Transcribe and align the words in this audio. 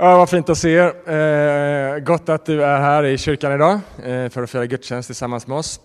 Ja, 0.00 0.16
vad 0.16 0.30
fint 0.30 0.48
att 0.48 0.58
se 0.58 0.70
er. 0.70 1.10
Eh, 1.10 1.98
gott 1.98 2.28
att 2.28 2.46
du 2.46 2.64
är 2.64 2.80
här 2.80 3.04
i 3.04 3.18
kyrkan 3.18 3.52
idag 3.52 3.80
eh, 4.04 4.28
för 4.28 4.42
att 4.42 4.50
fira 4.50 4.66
gudstjänst 4.66 5.08
tillsammans 5.08 5.46
med 5.46 5.58
oss. 5.58 5.80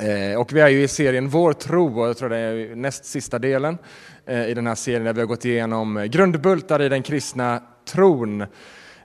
Eh, 0.00 0.40
och 0.40 0.52
vi 0.52 0.60
är 0.60 0.68
ju 0.68 0.82
i 0.82 0.88
serien 0.88 1.28
Vår 1.28 1.52
tro 1.52 2.00
och 2.00 2.08
jag 2.08 2.16
tror 2.16 2.28
det 2.28 2.36
är 2.36 2.74
näst 2.76 3.04
sista 3.04 3.38
delen 3.38 3.78
eh, 4.26 4.46
i 4.48 4.54
den 4.54 4.66
här 4.66 4.74
serien 4.74 5.04
där 5.04 5.12
vi 5.12 5.20
har 5.20 5.26
gått 5.26 5.44
igenom 5.44 6.08
grundbultar 6.10 6.82
i 6.82 6.88
den 6.88 7.02
kristna 7.02 7.62
tron. 7.88 8.44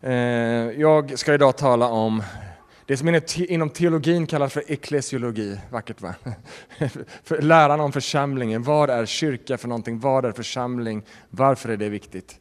Eh, 0.02 0.14
jag 0.78 1.20
ska 1.20 1.34
idag 1.34 1.58
tala 1.58 1.88
om 1.88 2.24
det 2.86 2.98
som 2.98 3.22
inom 3.38 3.70
teologin 3.70 4.28
kallas 4.28 4.54
för 4.54 4.72
eklesiologi, 4.72 5.60
vackert 5.70 6.02
va? 6.02 6.14
läran 7.40 7.80
om 7.80 7.92
församlingen, 7.92 8.64
vad 8.64 8.90
är 8.90 9.06
kyrka 9.06 9.58
för 9.58 9.68
någonting, 9.68 10.00
vad 10.00 10.26
är 10.26 10.32
församling, 10.32 11.04
varför 11.30 11.70
är 11.70 11.78
det 11.78 11.90
viktigt? 11.90 12.40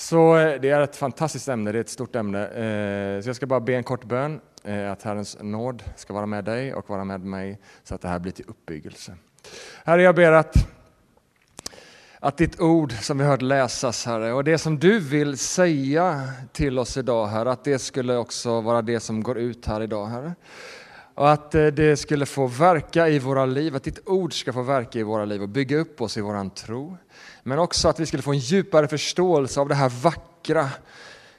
Så 0.00 0.36
eh, 0.36 0.60
det 0.60 0.70
är 0.70 0.80
ett 0.80 0.96
fantastiskt 0.96 1.48
ämne, 1.48 1.72
det 1.72 1.78
är 1.78 1.80
ett 1.80 1.88
stort 1.88 2.16
ämne. 2.16 2.46
Eh, 2.46 3.22
så 3.22 3.28
jag 3.28 3.36
ska 3.36 3.46
bara 3.46 3.60
be 3.60 3.74
en 3.74 3.84
kort 3.84 4.04
bön, 4.04 4.40
eh, 4.64 4.92
att 4.92 5.02
Herrens 5.02 5.36
nåd 5.40 5.82
ska 5.96 6.14
vara 6.14 6.26
med 6.26 6.44
dig 6.44 6.74
och 6.74 6.90
vara 6.90 7.04
med 7.04 7.20
mig, 7.20 7.58
så 7.84 7.94
att 7.94 8.00
det 8.00 8.08
här 8.08 8.18
blir 8.18 8.32
till 8.32 8.44
uppbyggelse. 8.48 9.14
Herre, 9.84 10.02
jag 10.02 10.14
ber 10.14 10.32
att, 10.32 10.54
att 12.18 12.36
ditt 12.36 12.60
ord 12.60 12.92
som 12.92 13.18
vi 13.18 13.24
hört 13.24 13.42
läsas, 13.42 14.06
Herre, 14.06 14.32
och 14.32 14.44
det 14.44 14.58
som 14.58 14.78
du 14.78 14.98
vill 14.98 15.38
säga 15.38 16.28
till 16.52 16.78
oss 16.78 16.96
idag, 16.96 17.26
Herre, 17.26 17.50
att 17.50 17.64
det 17.64 17.78
skulle 17.78 18.16
också 18.16 18.60
vara 18.60 18.82
det 18.82 19.00
som 19.00 19.22
går 19.22 19.38
ut 19.38 19.66
här 19.66 19.82
idag, 19.82 20.06
Herre. 20.06 20.34
Och 21.14 21.30
att 21.30 21.50
det 21.50 21.98
skulle 21.98 22.26
få 22.26 22.46
verka 22.46 23.08
i 23.08 23.18
våra 23.18 23.46
liv, 23.46 23.76
att 23.76 23.84
ditt 23.84 24.08
ord 24.08 24.40
ska 24.40 24.52
få 24.52 24.62
verka 24.62 24.98
i 24.98 25.02
våra 25.02 25.24
liv 25.24 25.42
och 25.42 25.48
bygga 25.48 25.76
upp 25.76 26.00
oss 26.00 26.16
i 26.16 26.20
våran 26.20 26.50
tro. 26.50 26.96
Men 27.50 27.58
också 27.58 27.88
att 27.88 28.00
vi 28.00 28.06
skulle 28.06 28.22
få 28.22 28.32
en 28.32 28.38
djupare 28.38 28.88
förståelse 28.88 29.60
av 29.60 29.68
det 29.68 29.74
här 29.74 29.88
vackra 29.88 30.68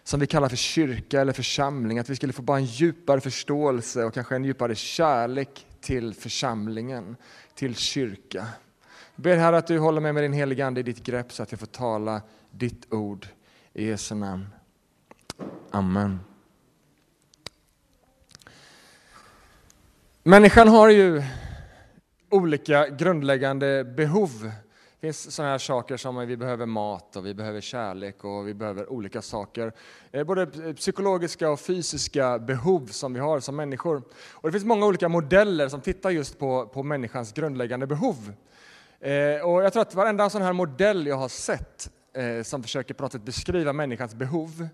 som 0.04 0.20
vi 0.20 0.28
kallar 0.28 0.50
för 0.50 0.56
kyrka 0.56 1.22
eller 1.22 1.34
församling. 1.34 2.00
Att 2.00 2.10
vi 2.10 2.16
skulle 2.16 2.34
få 2.34 2.42
bara 2.42 2.58
en 2.58 2.66
djupare 2.66 3.22
förståelse 3.22 4.04
och 4.04 4.14
kanske 4.14 4.36
en 4.36 4.44
djupare 4.44 4.76
kärlek 4.76 5.68
till 5.82 6.14
församlingen, 6.14 7.16
till 7.56 7.76
kyrka. 7.76 8.48
Jag 9.16 9.24
ber 9.24 9.38
Herre 9.38 9.58
att 9.58 9.68
du 9.68 9.80
håller 9.80 10.02
mig 10.02 10.14
med 10.14 10.24
din 10.24 10.34
heliga 10.34 10.68
Ande 10.68 10.80
i 10.80 10.84
ditt 10.84 11.04
grepp 11.04 11.32
så 11.32 11.44
att 11.44 11.52
jag 11.52 11.60
får 11.60 11.68
tala 11.68 12.22
ditt 12.52 12.94
ord 12.94 13.28
i 13.74 13.88
Jesu 13.88 14.16
namn. 14.16 14.48
Amen. 15.70 16.20
Människan 20.24 20.68
har 20.68 20.90
ju 20.90 21.24
olika 22.30 22.88
grundläggande 22.88 23.84
behov 23.84 24.52
det 25.02 25.08
finns 25.08 25.36
sådana 25.36 25.52
här 25.52 25.58
saker 25.58 25.98
som 25.98 26.18
att 26.18 26.28
vi 26.28 26.38
behöver 26.38 26.66
mat 26.66 27.16
och 27.16 27.26
vi 27.26 27.34
behöver 27.34 27.62
kärlek 27.62 28.24
och 28.24 28.48
vi 28.48 28.54
behöver 28.54 28.92
olika 28.92 29.22
saker. 29.22 29.74
Eh, 30.12 30.24
både 30.24 30.74
psykologiska 30.74 31.50
och 31.50 31.60
fysiska 31.60 32.40
behov 32.40 32.86
som 32.86 33.14
vi 33.14 33.20
har 33.20 33.40
som 33.40 33.56
människor. 33.56 34.04
Och 34.32 34.48
det 34.48 34.52
finns 34.52 34.66
många 34.66 34.86
olika 34.86 35.10
modeller 35.10 35.70
som 35.70 35.82
tittar 35.82 36.10
just 36.10 36.40
på, 36.40 36.68
på 36.68 36.84
människans 36.84 37.34
grundläggande 37.34 37.88
behov. 37.88 38.34
Eh, 39.00 39.46
och 39.46 39.64
jag 39.64 39.74
tror 39.74 39.82
att 39.82 39.96
varenda 39.96 40.30
sån 40.30 40.42
här 40.42 40.54
modell 40.54 41.08
jag 41.08 41.18
har 41.18 41.30
sett 41.30 41.92
eh, 42.14 42.44
som 42.44 42.64
försöker 42.64 42.94
på 42.94 43.04
något 43.04 43.12
sätt 43.12 43.24
beskriva 43.24 43.74
människans 43.74 44.16
behov, 44.16 44.68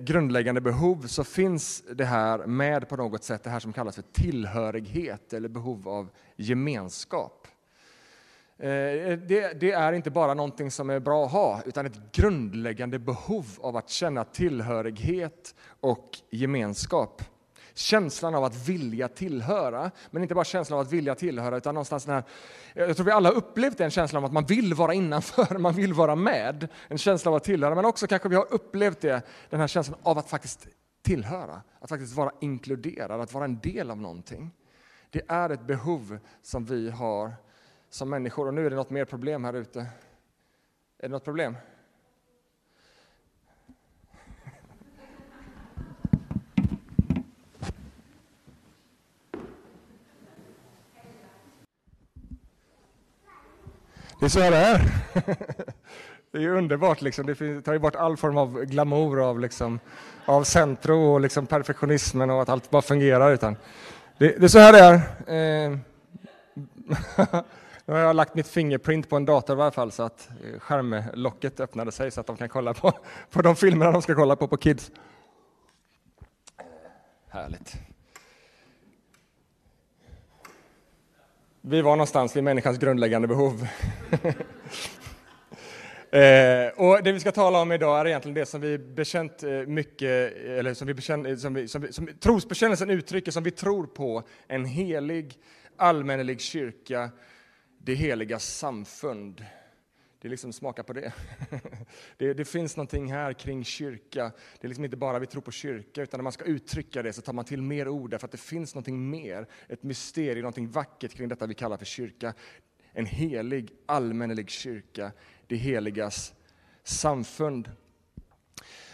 grundläggande 0.00 0.60
behov, 0.60 1.06
så 1.06 1.24
finns 1.24 1.84
det 1.94 2.04
här 2.04 2.46
med 2.46 2.88
på 2.88 2.96
något 2.96 3.24
sätt, 3.24 3.44
det 3.44 3.50
här 3.50 3.60
som 3.60 3.72
kallas 3.72 3.94
för 3.94 4.02
tillhörighet 4.02 5.32
eller 5.32 5.48
behov 5.48 5.88
av 5.88 6.10
gemenskap. 6.36 7.48
Eh, 8.58 8.70
eh, 8.70 9.18
det, 9.18 9.60
det, 9.60 9.72
är 9.72 9.92
inte 9.92 10.10
bara 10.10 10.34
någonting 10.34 10.70
som 10.70 10.90
är 10.90 11.00
bra 11.00 11.24
att 11.24 11.32
ha, 11.32 11.62
utan 11.66 11.86
ett 11.86 12.12
grundläggande 12.12 12.98
behov 12.98 13.46
av 13.60 13.76
att 13.76 13.88
känna 13.88 14.24
tillhörighet 14.24 15.54
och 15.80 16.18
gemenskap. 16.30 17.22
Känslan 17.74 18.34
av 18.34 18.44
att 18.44 18.68
vilja 18.68 19.08
tillhöra, 19.08 19.90
men 20.10 20.22
inte 20.22 20.34
bara 20.34 20.44
känslan 20.44 20.78
av 20.78 20.86
att 20.86 20.92
vilja 20.92 21.14
tillhöra, 21.14 21.56
utan 21.56 21.74
någonstans 21.74 22.04
den 22.04 22.14
här, 22.14 22.24
jag 22.74 22.96
tror 22.96 23.06
vi 23.06 23.12
alla 23.12 23.28
har 23.28 23.36
upplevt 23.36 23.78
den 23.78 23.90
känslan 23.90 24.22
av 24.22 24.26
att 24.26 24.32
man 24.32 24.44
vill 24.44 24.74
vara 24.74 24.94
innanför, 24.94 25.58
man 25.58 25.74
vill 25.74 25.92
vara 25.92 26.14
med. 26.14 26.68
En 26.88 26.98
känsla 26.98 27.30
av 27.30 27.34
att 27.34 27.44
tillhöra, 27.44 27.74
men 27.74 27.84
också 27.84 28.06
kanske 28.06 28.28
vi 28.28 28.36
har 28.36 28.52
upplevt 28.52 29.00
det, 29.00 29.22
den 29.50 29.60
här 29.60 29.66
känslan 29.66 29.98
av 30.02 30.18
att 30.18 30.30
faktiskt 30.30 30.68
tillhöra, 31.02 31.62
att 31.80 31.88
faktiskt 31.88 32.16
vara 32.16 32.32
inkluderad, 32.40 33.20
att 33.20 33.32
vara 33.32 33.44
en 33.44 33.58
del 33.58 33.90
av 33.90 34.00
någonting. 34.00 34.50
Det 35.10 35.22
är 35.28 35.50
ett 35.50 35.66
behov 35.66 36.18
som 36.42 36.64
vi 36.64 36.90
har 36.90 37.32
som 37.90 38.10
människor. 38.10 38.46
Och 38.46 38.54
nu 38.54 38.66
är 38.66 38.70
det 38.70 38.76
något 38.76 38.90
mer 38.90 39.04
problem 39.04 39.44
här 39.44 39.52
ute. 39.52 39.80
Är 39.80 39.86
det 40.98 41.08
något 41.08 41.24
problem? 41.24 41.56
Det 54.20 54.24
är 54.26 54.28
så 54.28 54.40
här 54.40 54.50
det 54.50 54.56
är. 54.56 54.82
Det 56.30 56.38
är 56.38 56.42
ju 56.42 56.58
underbart. 56.58 57.02
Liksom. 57.02 57.26
Det 57.26 57.62
tar 57.62 57.72
ju 57.72 57.78
bort 57.78 57.96
all 57.96 58.16
form 58.16 58.36
av 58.36 58.64
glamour 58.64 59.28
av, 59.28 59.40
liksom, 59.40 59.80
av 60.24 60.44
centro 60.44 61.12
och 61.12 61.20
liksom 61.20 61.46
perfektionismen 61.46 62.30
och 62.30 62.42
att 62.42 62.48
allt 62.48 62.70
bara 62.70 62.82
fungerar. 62.82 63.32
Utan 63.32 63.56
det, 64.18 64.28
det 64.28 64.44
är 64.44 64.48
så 64.48 64.58
här 64.58 64.72
det 64.72 65.02
är. 65.26 65.78
Nu 67.88 67.94
har 67.94 68.00
jag 68.00 68.16
lagt 68.16 68.34
mitt 68.34 68.48
fingerprint 68.48 69.08
på 69.08 69.16
en 69.16 69.24
dator 69.24 69.58
i 69.58 69.62
alla 69.62 69.70
fall 69.70 69.92
så 69.92 70.02
att 70.02 70.28
eh, 70.44 70.60
skärmlocket 70.60 71.60
öppnade 71.60 71.92
sig 71.92 72.10
så 72.10 72.20
att 72.20 72.26
de 72.26 72.36
kan 72.36 72.48
kolla 72.48 72.74
på, 72.74 72.92
på 73.30 73.42
de 73.42 73.56
filmerna 73.56 73.92
de 73.92 74.02
ska 74.02 74.14
kolla 74.14 74.36
på 74.36 74.48
på 74.48 74.56
Kids. 74.56 74.90
Eh, 76.58 76.64
härligt. 77.28 77.74
Vi 81.60 81.82
var 81.82 81.90
någonstans 81.90 82.36
vid 82.36 82.44
människans 82.44 82.78
grundläggande 82.78 83.28
behov. 83.28 83.66
Eh, 86.10 86.68
och 86.76 87.02
det 87.02 87.12
vi 87.12 87.20
ska 87.20 87.32
tala 87.32 87.60
om 87.60 87.72
idag 87.72 88.00
är 88.00 88.06
egentligen 88.06 88.34
det 88.34 88.46
som 88.46 88.60
vi 88.60 88.78
bekänt 88.78 89.42
eh, 89.42 89.50
mycket, 89.50 90.36
eller 90.36 90.74
som 90.74 90.86
vi 90.86 90.94
bekänt, 90.94 91.40
som, 91.40 91.54
vi, 91.54 91.68
som, 91.68 91.82
vi, 91.82 91.92
som 91.92 92.08
trosbekännelsen 92.20 92.90
uttrycker, 92.90 93.32
som 93.32 93.42
vi 93.42 93.50
tror 93.50 93.86
på, 93.86 94.22
en 94.48 94.64
helig 94.64 95.34
allmännelig 95.76 96.40
kyrka 96.40 97.10
det 97.86 97.94
heliga 97.94 98.38
samfund. 98.38 99.44
Det 100.18 100.28
är 100.28 100.30
liksom 100.30 100.52
smaka 100.52 100.82
på 100.82 100.92
det. 100.92 101.12
det. 102.16 102.34
det. 102.34 102.44
finns 102.44 102.76
någonting 102.76 103.12
här 103.12 103.32
kring 103.32 103.64
kyrka. 103.64 104.32
Det 104.60 104.66
är 104.66 104.68
liksom 104.68 104.84
inte 104.84 104.96
bara 104.96 105.18
vi 105.18 105.26
tror 105.26 105.42
på 105.42 105.50
kyrka, 105.50 106.02
utan 106.02 106.18
när 106.18 106.22
man 106.22 106.32
ska 106.32 106.44
uttrycka 106.44 107.02
det 107.02 107.12
så 107.12 107.22
tar 107.22 107.32
man 107.32 107.44
till 107.44 107.62
mer 107.62 107.88
ord, 107.88 108.10
därför 108.10 108.26
att 108.26 108.32
det 108.32 108.38
finns 108.38 108.74
någonting 108.74 109.10
mer, 109.10 109.46
ett 109.68 109.82
mysterium, 109.82 110.42
någonting 110.42 110.70
vackert 110.70 111.14
kring 111.14 111.28
detta 111.28 111.46
vi 111.46 111.54
kallar 111.54 111.76
för 111.76 111.84
kyrka. 111.84 112.34
En 112.92 113.06
helig, 113.06 113.72
allmännelig 113.86 114.50
kyrka, 114.50 115.12
det 115.46 115.56
heligas 115.56 116.34
samfund. 116.84 117.70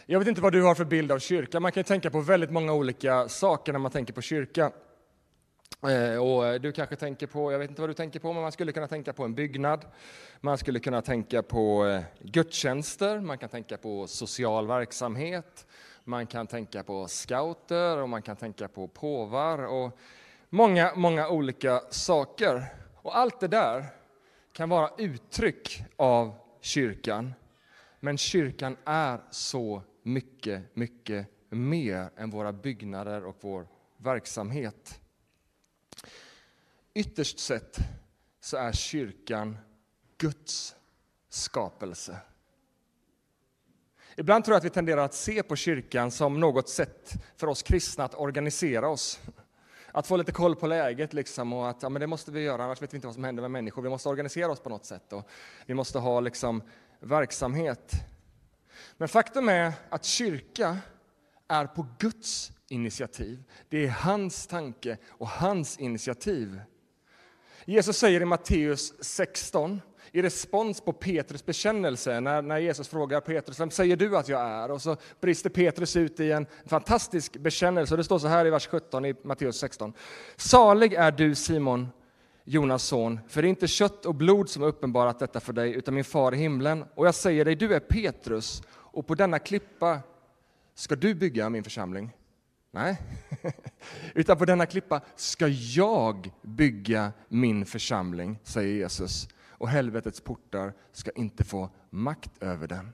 Jag 0.06 0.18
vet 0.18 0.28
inte 0.28 0.40
vad 0.40 0.52
du 0.52 0.62
har 0.62 0.74
för 0.74 0.84
bild 0.84 1.12
av 1.12 1.18
kyrka. 1.18 1.60
Man 1.60 1.72
kan 1.72 1.84
tänka 1.84 2.10
på 2.10 2.20
väldigt 2.20 2.50
många 2.50 2.72
olika 2.72 3.28
saker 3.28 3.72
när 3.72 3.80
man 3.80 3.90
tänker 3.90 4.12
på 4.12 4.22
kyrka. 4.22 4.72
Eh, 5.88 6.16
och 6.16 6.46
eh, 6.46 6.60
du 6.60 6.72
kanske 6.72 6.96
tänker 6.96 7.26
på, 7.26 7.52
jag 7.52 7.58
vet 7.58 7.70
inte 7.70 7.82
vad 7.82 7.90
du 7.90 7.94
tänker 7.94 8.20
på, 8.20 8.32
men 8.32 8.42
man 8.42 8.52
skulle 8.52 8.72
kunna 8.72 8.88
tänka 8.88 9.12
på 9.12 9.24
en 9.24 9.34
byggnad. 9.34 9.86
Man 10.40 10.58
skulle 10.58 10.80
kunna 10.80 11.02
tänka 11.02 11.42
på 11.42 11.86
eh, 11.86 12.02
gudstjänster, 12.20 13.20
man 13.20 13.38
kan 13.38 13.48
tänka 13.48 13.76
på 13.76 14.06
social 14.06 14.66
verksamhet, 14.66 15.66
man 16.04 16.26
kan 16.26 16.46
tänka 16.46 16.82
på 16.82 17.08
scouter 17.08 17.98
och 17.98 18.08
man 18.08 18.22
kan 18.22 18.36
tänka 18.36 18.68
på 18.68 18.88
påvar 18.88 19.58
och 19.58 19.98
många, 20.48 20.92
många 20.96 21.28
olika 21.28 21.80
saker. 21.90 22.66
Och 23.02 23.18
allt 23.18 23.40
det 23.40 23.48
där 23.48 23.86
kan 24.52 24.68
vara 24.68 24.90
uttryck 24.98 25.84
av 25.96 26.34
kyrkan. 26.60 27.34
Men 28.00 28.18
kyrkan 28.18 28.76
är 28.84 29.20
så 29.30 29.82
mycket, 30.02 30.76
mycket 30.76 31.26
mer 31.48 32.10
än 32.16 32.30
våra 32.30 32.52
byggnader 32.52 33.24
och 33.24 33.36
vår 33.40 33.66
verksamhet. 33.96 35.01
Ytterst 36.94 37.38
sett 37.38 37.78
så 38.40 38.56
är 38.56 38.72
kyrkan 38.72 39.58
Guds 40.18 40.76
skapelse. 41.28 42.20
Ibland 44.16 44.44
tror 44.44 44.54
jag 44.54 44.58
att 44.58 44.64
vi 44.64 44.70
tenderar 44.70 45.04
att 45.04 45.14
se 45.14 45.42
på 45.42 45.56
kyrkan 45.56 46.10
som 46.10 46.40
något 46.40 46.68
sätt 46.68 47.12
för 47.36 47.46
oss 47.46 47.62
kristna 47.62 48.04
att 48.04 48.14
organisera 48.14 48.88
oss. 48.88 49.20
Att 49.92 50.06
få 50.06 50.16
lite 50.16 50.32
koll 50.32 50.56
på 50.56 50.66
läget 50.66 51.12
liksom 51.12 51.52
och 51.52 51.68
att 51.68 51.82
ja, 51.82 51.88
men 51.88 52.00
det 52.00 52.06
måste 52.06 52.32
vi 52.32 52.40
göra, 52.40 52.64
annars 52.64 52.82
vet 52.82 52.92
vi 52.92 52.96
inte 52.96 53.06
vad 53.06 53.14
som 53.14 53.24
händer 53.24 53.40
med 53.40 53.50
människor. 53.50 53.82
Vi 53.82 53.88
måste 53.88 54.08
organisera 54.08 54.52
oss 54.52 54.60
på 54.60 54.68
något 54.68 54.86
sätt 54.86 55.12
och 55.12 55.28
vi 55.66 55.74
måste 55.74 55.98
ha 55.98 56.20
liksom 56.20 56.62
verksamhet. 57.00 57.92
Men 58.96 59.08
faktum 59.08 59.48
är 59.48 59.72
att 59.88 60.04
kyrka 60.04 60.78
är 61.48 61.66
på 61.66 61.86
Guds 61.98 62.52
initiativ. 62.68 63.44
Det 63.68 63.84
är 63.84 63.88
hans 63.88 64.46
tanke 64.46 64.98
och 65.08 65.28
hans 65.28 65.78
initiativ. 65.78 66.60
Jesus 67.64 67.96
säger 67.96 68.20
i 68.20 68.24
Matteus 68.24 69.04
16, 69.04 69.80
i 70.12 70.22
respons 70.22 70.80
på 70.80 70.92
Petrus 70.92 71.46
bekännelse, 71.46 72.20
när, 72.20 72.42
när 72.42 72.58
Jesus 72.58 72.88
frågar 72.88 73.20
Petrus, 73.20 73.60
vem 73.60 73.70
säger 73.70 73.96
du 73.96 74.16
att 74.16 74.28
jag 74.28 74.40
är? 74.40 74.70
Och 74.70 74.82
så 74.82 74.96
brister 75.20 75.50
Petrus 75.50 75.96
ut 75.96 76.20
i 76.20 76.32
en 76.32 76.46
fantastisk 76.66 77.36
bekännelse. 77.36 77.94
Och 77.94 77.98
det 77.98 78.04
står 78.04 78.18
så 78.18 78.26
här 78.26 78.46
i 78.46 78.50
vers 78.50 78.66
17 78.66 79.04
i 79.04 79.14
Matteus 79.22 79.56
16. 79.56 79.92
Salig 80.36 80.92
är 80.94 81.10
du 81.12 81.34
Simon, 81.34 81.88
Jonas 82.44 82.84
son, 82.84 83.20
för 83.28 83.42
det 83.42 83.48
är 83.48 83.50
inte 83.50 83.68
kött 83.68 84.06
och 84.06 84.14
blod 84.14 84.48
som 84.48 84.62
har 84.62 84.68
uppenbarat 84.68 85.18
detta 85.18 85.40
för 85.40 85.52
dig, 85.52 85.72
utan 85.72 85.94
min 85.94 86.04
far 86.04 86.34
i 86.34 86.36
himlen. 86.36 86.84
Och 86.94 87.06
jag 87.06 87.14
säger 87.14 87.44
dig, 87.44 87.54
du 87.54 87.74
är 87.74 87.80
Petrus, 87.80 88.62
och 88.68 89.06
på 89.06 89.14
denna 89.14 89.38
klippa 89.38 90.00
ska 90.74 90.96
du 90.96 91.14
bygga 91.14 91.50
min 91.50 91.64
församling. 91.64 92.12
Nej, 92.74 93.02
utan 94.14 94.38
på 94.38 94.44
denna 94.44 94.66
klippa 94.66 95.00
ska 95.16 95.48
jag 95.48 96.30
bygga 96.42 97.12
min 97.28 97.66
församling, 97.66 98.38
säger 98.42 98.74
Jesus. 98.74 99.28
Och 99.48 99.68
helvetets 99.68 100.20
portar 100.20 100.72
ska 100.92 101.10
inte 101.10 101.44
få 101.44 101.70
makt 101.90 102.42
över 102.42 102.68
den. 102.68 102.92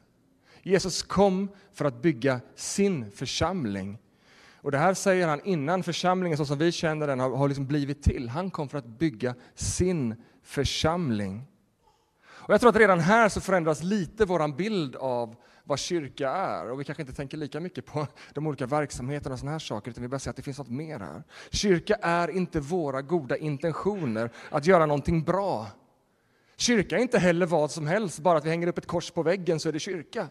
Jesus 0.62 1.02
kom 1.02 1.48
för 1.72 1.84
att 1.84 2.02
bygga 2.02 2.40
sin 2.54 3.10
församling. 3.10 3.98
Och 4.54 4.70
det 4.70 4.78
här 4.78 4.94
säger 4.94 5.28
han 5.28 5.40
innan 5.44 5.82
församlingen 5.82 6.38
så 6.38 6.44
som 6.44 6.58
vi 6.58 6.72
känner 6.72 7.06
den 7.06 7.20
har, 7.20 7.36
har 7.36 7.48
liksom 7.48 7.66
blivit 7.66 8.02
till. 8.02 8.28
Han 8.28 8.50
kom 8.50 8.68
för 8.68 8.78
att 8.78 8.86
bygga 8.86 9.34
sin 9.54 10.22
församling. 10.42 11.46
Och 12.24 12.54
jag 12.54 12.60
tror 12.60 12.70
att 12.70 12.76
redan 12.76 13.00
här 13.00 13.28
så 13.28 13.40
förändras 13.40 13.82
lite 13.82 14.24
vår 14.24 14.56
bild 14.56 14.96
av 14.96 15.36
vad 15.68 15.78
kyrka 15.78 16.30
är. 16.30 16.70
Och 16.70 16.80
vi 16.80 16.84
kanske 16.84 17.02
inte 17.02 17.12
tänker 17.12 17.36
lika 17.36 17.60
mycket 17.60 17.86
på 17.86 18.06
de 18.34 18.46
olika 18.46 18.66
verksamheterna 18.66 19.32
och 19.32 19.38
sådana 19.38 19.52
här 19.52 19.58
saker, 19.58 19.90
utan 19.90 20.02
vi 20.02 20.08
börjar 20.08 20.18
se 20.18 20.30
att 20.30 20.36
det 20.36 20.42
finns 20.42 20.58
något 20.58 20.70
mer 20.70 21.00
här. 21.00 21.22
Kyrka 21.50 21.94
är 21.94 22.28
inte 22.30 22.60
våra 22.60 23.02
goda 23.02 23.36
intentioner 23.36 24.30
att 24.50 24.66
göra 24.66 24.86
någonting 24.86 25.22
bra. 25.22 25.66
Kyrka 26.56 26.96
är 26.96 27.02
inte 27.02 27.18
heller 27.18 27.46
vad 27.46 27.70
som 27.70 27.86
helst, 27.86 28.18
bara 28.18 28.38
att 28.38 28.44
vi 28.44 28.50
hänger 28.50 28.66
upp 28.66 28.78
ett 28.78 28.86
kors 28.86 29.10
på 29.10 29.22
väggen 29.22 29.60
så 29.60 29.68
är 29.68 29.72
det 29.72 29.78
kyrka. 29.78 30.28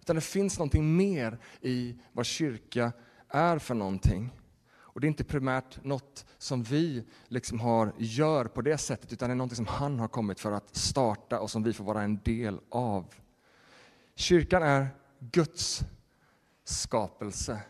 Utan 0.00 0.16
det 0.16 0.22
finns 0.22 0.58
någonting 0.58 0.96
mer 0.96 1.38
i 1.60 1.96
vad 2.12 2.26
kyrka 2.26 2.92
är 3.28 3.58
för 3.58 3.74
någonting. 3.74 4.30
Och 4.76 5.00
det 5.00 5.06
är 5.06 5.08
inte 5.08 5.24
primärt 5.24 5.84
något 5.84 6.26
som 6.38 6.62
vi 6.62 7.04
liksom 7.28 7.60
har, 7.60 7.92
gör 7.98 8.44
på 8.44 8.62
det 8.62 8.78
sättet, 8.78 9.12
utan 9.12 9.28
det 9.28 9.32
är 9.32 9.36
något 9.36 9.56
som 9.56 9.66
han 9.66 9.98
har 9.98 10.08
kommit 10.08 10.40
för 10.40 10.52
att 10.52 10.76
starta 10.76 11.40
och 11.40 11.50
som 11.50 11.62
vi 11.62 11.72
får 11.72 11.84
vara 11.84 12.02
en 12.02 12.20
del 12.24 12.60
av. 12.70 13.14
Kyrkan 14.18 14.62
är 14.62 14.88
Guds 15.18 15.80
skapelse. 16.64 17.62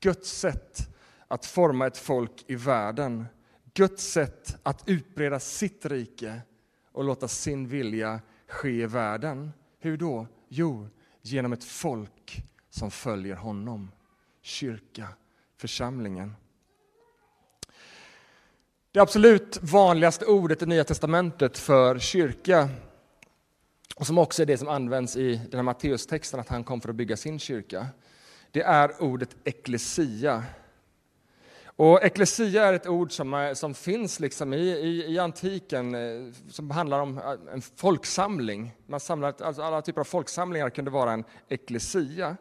Guds 0.00 0.30
sätt 0.30 0.88
att 1.28 1.46
forma 1.46 1.86
ett 1.86 1.96
folk 1.96 2.44
i 2.46 2.54
världen. 2.54 3.26
Guds 3.74 4.12
sätt 4.12 4.56
att 4.62 4.88
utbreda 4.88 5.40
sitt 5.40 5.86
rike 5.86 6.40
och 6.92 7.04
låta 7.04 7.28
sin 7.28 7.68
vilja 7.68 8.20
ske 8.48 8.70
i 8.70 8.86
världen. 8.86 9.52
Hur 9.78 9.96
då? 9.96 10.26
Jo, 10.48 10.88
genom 11.22 11.52
ett 11.52 11.64
folk 11.64 12.42
som 12.70 12.90
följer 12.90 13.36
honom. 13.36 13.90
Kyrka, 14.42 15.08
församlingen. 15.56 16.36
Det 18.92 19.00
absolut 19.00 19.58
vanligaste 19.62 20.26
ordet 20.26 20.62
i 20.62 20.66
Nya 20.66 20.84
testamentet 20.84 21.58
för 21.58 21.98
kyrka 21.98 22.68
och 23.96 24.06
som 24.06 24.18
också 24.18 24.42
är 24.42 24.46
det 24.46 24.58
som 24.58 24.68
används 24.68 25.16
i 25.16 25.40
den 25.50 25.58
här 25.58 25.62
Matteustexten, 25.62 26.40
att 26.40 26.48
han 26.48 26.64
kom 26.64 26.80
för 26.80 26.88
att 26.88 26.94
bygga 26.94 27.16
sin 27.16 27.38
kyrka. 27.38 27.86
Det 28.50 28.62
är 28.62 29.02
ordet 29.02 29.36
eklesia. 29.44 30.44
Och 31.78 32.04
eklesia 32.04 32.66
är 32.66 32.72
ett 32.72 32.86
ord 32.86 33.12
som, 33.12 33.34
eh, 33.34 33.52
som 33.52 33.74
finns 33.74 34.20
liksom 34.20 34.52
i, 34.52 34.70
i, 34.70 35.12
i, 35.14 35.18
antiken, 35.18 35.94
eh, 35.94 36.32
som 36.50 36.70
handlar 36.70 37.00
om 37.00 37.18
eh, 37.18 37.24
en 37.52 37.62
folksamling. 37.62 38.72
Man 38.86 39.00
samlar, 39.00 39.34
alltså 39.40 39.62
alla 39.62 39.82
typer 39.82 40.00
av 40.00 40.04
folksamlingar 40.04 40.70
kunde 40.70 40.90
vara 40.90 41.12
en 41.12 41.24
eklesia. 41.48 42.36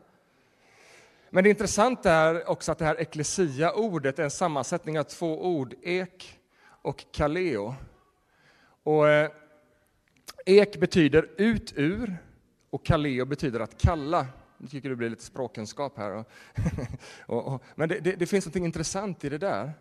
Men 1.30 1.44
det 1.44 1.50
intressanta 1.50 2.12
är 2.12 2.50
också 2.50 2.72
att 2.72 2.78
det 2.78 2.86
här 2.86 3.02
eklesia-ordet 3.02 4.20
är 4.20 4.24
en 4.24 4.32
sammansättning 4.32 5.00
av 5.00 5.04
två 5.04 5.46
ord, 5.46 5.76
ek 5.84 6.40
och 6.82 7.06
kaleo. 7.12 7.76
Och 8.84 9.06
Ek 10.50 10.80
betyder 10.80 11.30
ut 11.38 11.74
ur 11.76 12.18
och 12.70 12.86
kaleo 12.86 13.26
betyder 13.26 13.60
att 13.60 13.78
kalla. 13.78 14.28
Nu 14.58 14.68
tycker 14.68 14.90
det 14.90 14.96
blir 14.96 15.10
lite 15.10 15.24
språkkunskap 15.24 15.98
här. 15.98 16.12
och, 17.26 17.48
och, 17.48 17.64
men 17.76 17.90
det, 17.90 18.00
det, 18.00 18.16
det, 18.16 18.26
finns 18.26 18.46
något 18.46 18.56
intressant 18.56 19.24
i 19.24 19.30
det 19.30 19.38
där. 19.38 19.74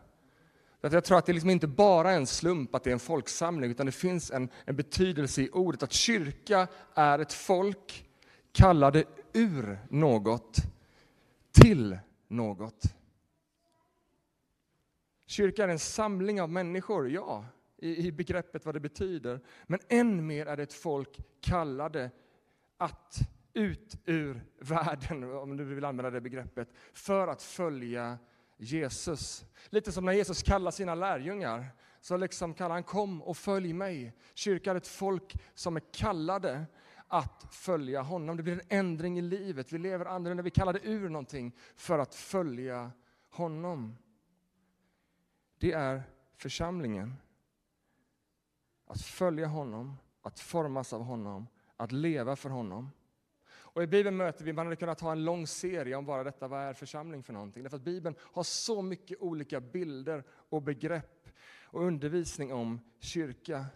Att 0.81 0.93
jag 0.93 1.05
tror 1.05 1.19
att 1.19 1.27
det 1.27 1.33
liksom 1.33 1.51
inte 1.51 1.67
bara 1.67 2.13
är 2.13 2.17
en 2.17 2.27
slump 2.27 2.75
att 2.75 2.85
det 2.85 2.91
är 2.91 2.93
en 2.93 2.99
folksamling, 2.99 3.71
utan 3.71 3.87
det 3.87 3.93
finns 3.93 4.31
en, 4.31 4.49
en 4.65 4.77
betydelse 4.77 5.43
i 5.43 5.51
ordet 5.53 5.83
att 5.83 5.93
kyrka 5.93 6.67
är 6.95 7.19
ett 7.19 7.33
folk 7.33 8.07
kallade 8.53 9.05
ur 9.33 9.79
något 9.91 10.57
till 11.53 11.99
något. 12.29 12.83
Kyrka 15.27 15.65
är 15.65 15.69
en 15.69 15.79
samling 15.79 16.43
av 16.43 16.51
människor, 16.51 17.11
ja 17.11 17.45
i, 17.87 18.07
i 18.07 18.13
begreppet 18.13 18.67
vad 18.67 18.75
det 18.75 18.81
betyder. 18.81 19.41
Men 19.67 19.81
än 19.89 20.27
mer 20.27 20.47
är 20.47 20.57
det 20.57 20.63
ett 20.63 20.73
folk 20.73 21.21
kallade 21.41 22.11
att 22.77 23.19
ut 23.53 23.97
ur 24.05 24.45
världen, 24.61 25.25
om 25.25 25.57
du 25.57 25.65
vill 25.65 25.85
använda 25.85 26.11
det 26.11 26.21
begreppet, 26.21 26.69
för 26.93 27.29
att 27.29 27.43
följa 27.43 28.19
Jesus. 28.57 29.45
Lite 29.69 29.93
som 29.93 30.05
när 30.05 30.13
Jesus 30.13 30.43
kallar 30.43 30.71
sina 30.71 30.95
lärjungar, 30.95 31.67
så 32.01 32.17
liksom 32.17 32.55
kallar 32.55 32.75
han 32.75 32.83
kom 32.83 33.23
och 33.23 33.37
följ 33.37 33.73
mig. 33.73 34.15
Kyrkan 34.35 34.77
är 34.77 34.81
ett 34.81 34.87
folk 34.87 35.37
som 35.55 35.77
är 35.77 35.83
kallade 35.93 36.67
att 37.09 37.55
följa 37.55 38.03
honom. 38.03 38.37
Det 38.37 38.43
blir 38.43 38.53
en 38.53 38.79
ändring 38.79 39.19
i 39.19 39.23
livet. 39.23 39.73
Vi 39.73 39.79
lever 39.79 40.07
annorlunda, 40.07 40.43
vi 40.43 40.51
kallade 40.51 40.81
ur 40.83 41.09
någonting 41.09 41.57
för 41.77 41.99
att 41.99 42.15
följa 42.15 42.91
honom. 43.31 43.97
Det 45.59 45.73
är 45.73 46.03
församlingen. 46.37 47.15
Att 48.87 49.03
följa 49.03 49.47
honom, 49.47 49.97
att 50.23 50.41
formas 50.41 50.93
av 50.93 51.03
honom, 51.03 51.47
att 51.77 51.93
leva 51.93 52.37
för 52.37 52.51
honom. 52.51 52.91
Och 53.49 53.83
I 53.83 53.87
Bibeln 53.87 54.17
möter 54.17 54.45
vi, 54.45 54.53
man 54.53 54.67
hade 54.67 54.77
kunnat 54.77 55.01
ha 55.01 55.13
en 55.13 55.25
lång 55.25 55.47
serie 55.47 55.97
om 55.97 56.07
bara 56.07 56.25
detta, 56.25 56.49
vad 56.49 56.63
är 56.63 56.73
församling 56.73 57.23
för 57.23 57.33
någonting? 57.33 57.63
Därför 57.63 57.77
att 57.77 57.83
Bibeln 57.83 58.17
har 58.21 58.43
så 58.43 58.83
mycket 58.83 59.21
olika 59.21 59.61
bilder 59.61 60.25
och 60.29 60.63
begrepp 60.63 61.29
och 61.63 61.83
undervisning 61.83 62.53
om 62.53 62.81
kyrka. 62.99 63.67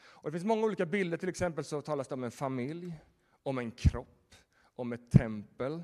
Och 0.00 0.30
det 0.30 0.32
finns 0.32 0.44
många 0.44 0.66
olika 0.66 0.86
bilder, 0.86 1.16
till 1.16 1.28
exempel 1.28 1.64
så 1.64 1.82
talas 1.82 2.08
det 2.08 2.14
om 2.14 2.24
en 2.24 2.30
familj, 2.30 2.94
om 3.42 3.58
en 3.58 3.70
kropp, 3.70 4.34
om 4.62 4.92
ett 4.92 5.10
tempel, 5.10 5.82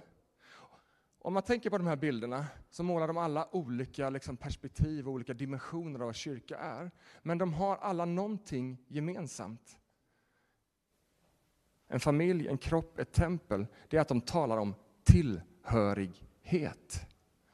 om 1.27 1.35
man 1.35 1.43
tänker 1.43 1.71
på 1.71 1.79
de 1.79 1.87
här 1.87 1.97
bilderna 1.97 2.47
så 2.71 2.83
målar 2.83 3.07
de 3.07 3.17
alla 3.17 3.55
olika 3.55 4.11
liksom, 4.11 4.37
perspektiv 4.37 5.09
och 5.09 5.15
olika 5.15 5.35
dimensioner 5.35 6.01
av 6.01 6.07
vad 6.07 6.15
kyrka 6.15 6.59
är. 6.59 6.91
Men 7.23 7.39
de 7.39 7.55
har 7.55 7.77
alla 7.77 8.05
någonting 8.05 8.79
gemensamt. 8.89 9.79
En 11.89 12.01
familj, 12.01 12.49
en 12.49 12.59
kropp, 12.59 12.99
ett 12.99 13.13
tempel, 13.13 13.67
det 13.89 13.97
är 13.97 14.01
att 14.01 14.09
de 14.09 14.21
talar 14.21 14.59
om 14.59 14.75
tillhörighet. 15.05 17.07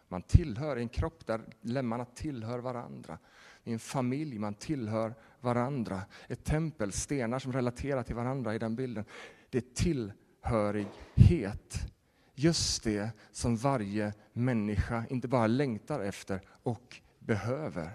Man 0.08 0.22
tillhör 0.22 0.76
en 0.76 0.88
kropp 0.88 1.26
där 1.26 1.40
lemmarna 1.60 2.04
tillhör 2.04 2.58
varandra. 2.58 3.18
I 3.64 3.72
en 3.72 3.78
familj, 3.78 4.38
man 4.38 4.54
tillhör 4.54 5.14
varandra. 5.40 6.02
Ett 6.28 6.44
tempel, 6.44 6.92
stenar 6.92 7.38
som 7.38 7.52
relaterar 7.52 8.02
till 8.02 8.16
varandra 8.16 8.54
i 8.54 8.58
den 8.58 8.76
bilden. 8.76 9.04
Det 9.50 9.58
är 9.58 9.74
tillhörighet 9.74 11.92
just 12.34 12.82
det 12.82 13.10
som 13.32 13.56
varje 13.56 14.12
människa 14.32 15.04
inte 15.10 15.28
bara 15.28 15.46
längtar 15.46 16.00
efter 16.00 16.40
och 16.62 17.00
behöver. 17.18 17.90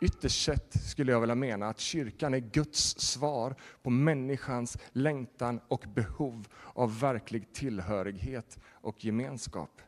Ytterst 0.00 0.44
sett 0.44 0.84
skulle 0.84 1.12
jag 1.12 1.20
vilja 1.20 1.34
mena 1.34 1.68
att 1.68 1.80
kyrkan 1.80 2.34
är 2.34 2.38
Guds 2.38 2.98
svar 2.98 3.54
på 3.82 3.90
människans 3.90 4.78
längtan 4.92 5.60
och 5.68 5.84
behov 5.94 6.46
av 6.74 7.00
verklig 7.00 7.52
tillhörighet 7.52 8.58
och 8.72 9.04
gemenskap. 9.04 9.80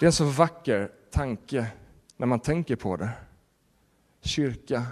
Det 0.00 0.04
är 0.04 0.08
en 0.08 0.12
så 0.12 0.24
vacker 0.24 0.92
tanke 1.10 1.72
när 2.16 2.26
man 2.26 2.40
tänker 2.40 2.76
på 2.76 2.96
det. 2.96 3.10
Kyrka, 4.20 4.86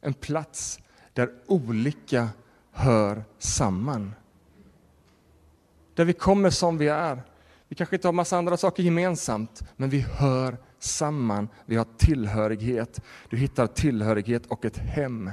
en 0.00 0.14
plats 0.14 0.78
där 1.12 1.34
olika 1.46 2.28
hör 2.70 3.24
samman. 3.38 4.14
Där 5.94 6.04
vi 6.04 6.12
kommer 6.12 6.50
som 6.50 6.78
vi 6.78 6.88
är. 6.88 7.22
Vi 7.68 7.76
kanske 7.76 7.96
inte 7.96 8.08
har 8.08 8.12
massa 8.12 8.36
andra 8.36 8.56
saker 8.56 8.82
gemensamt, 8.82 9.62
men 9.76 9.90
vi 9.90 10.00
hör 10.00 10.56
samman. 10.78 11.48
Vi 11.66 11.76
har 11.76 11.86
tillhörighet. 11.98 13.00
Du 13.30 13.36
hittar 13.36 13.66
tillhörighet 13.66 14.46
och 14.46 14.64
ett 14.64 14.76
hem. 14.76 15.30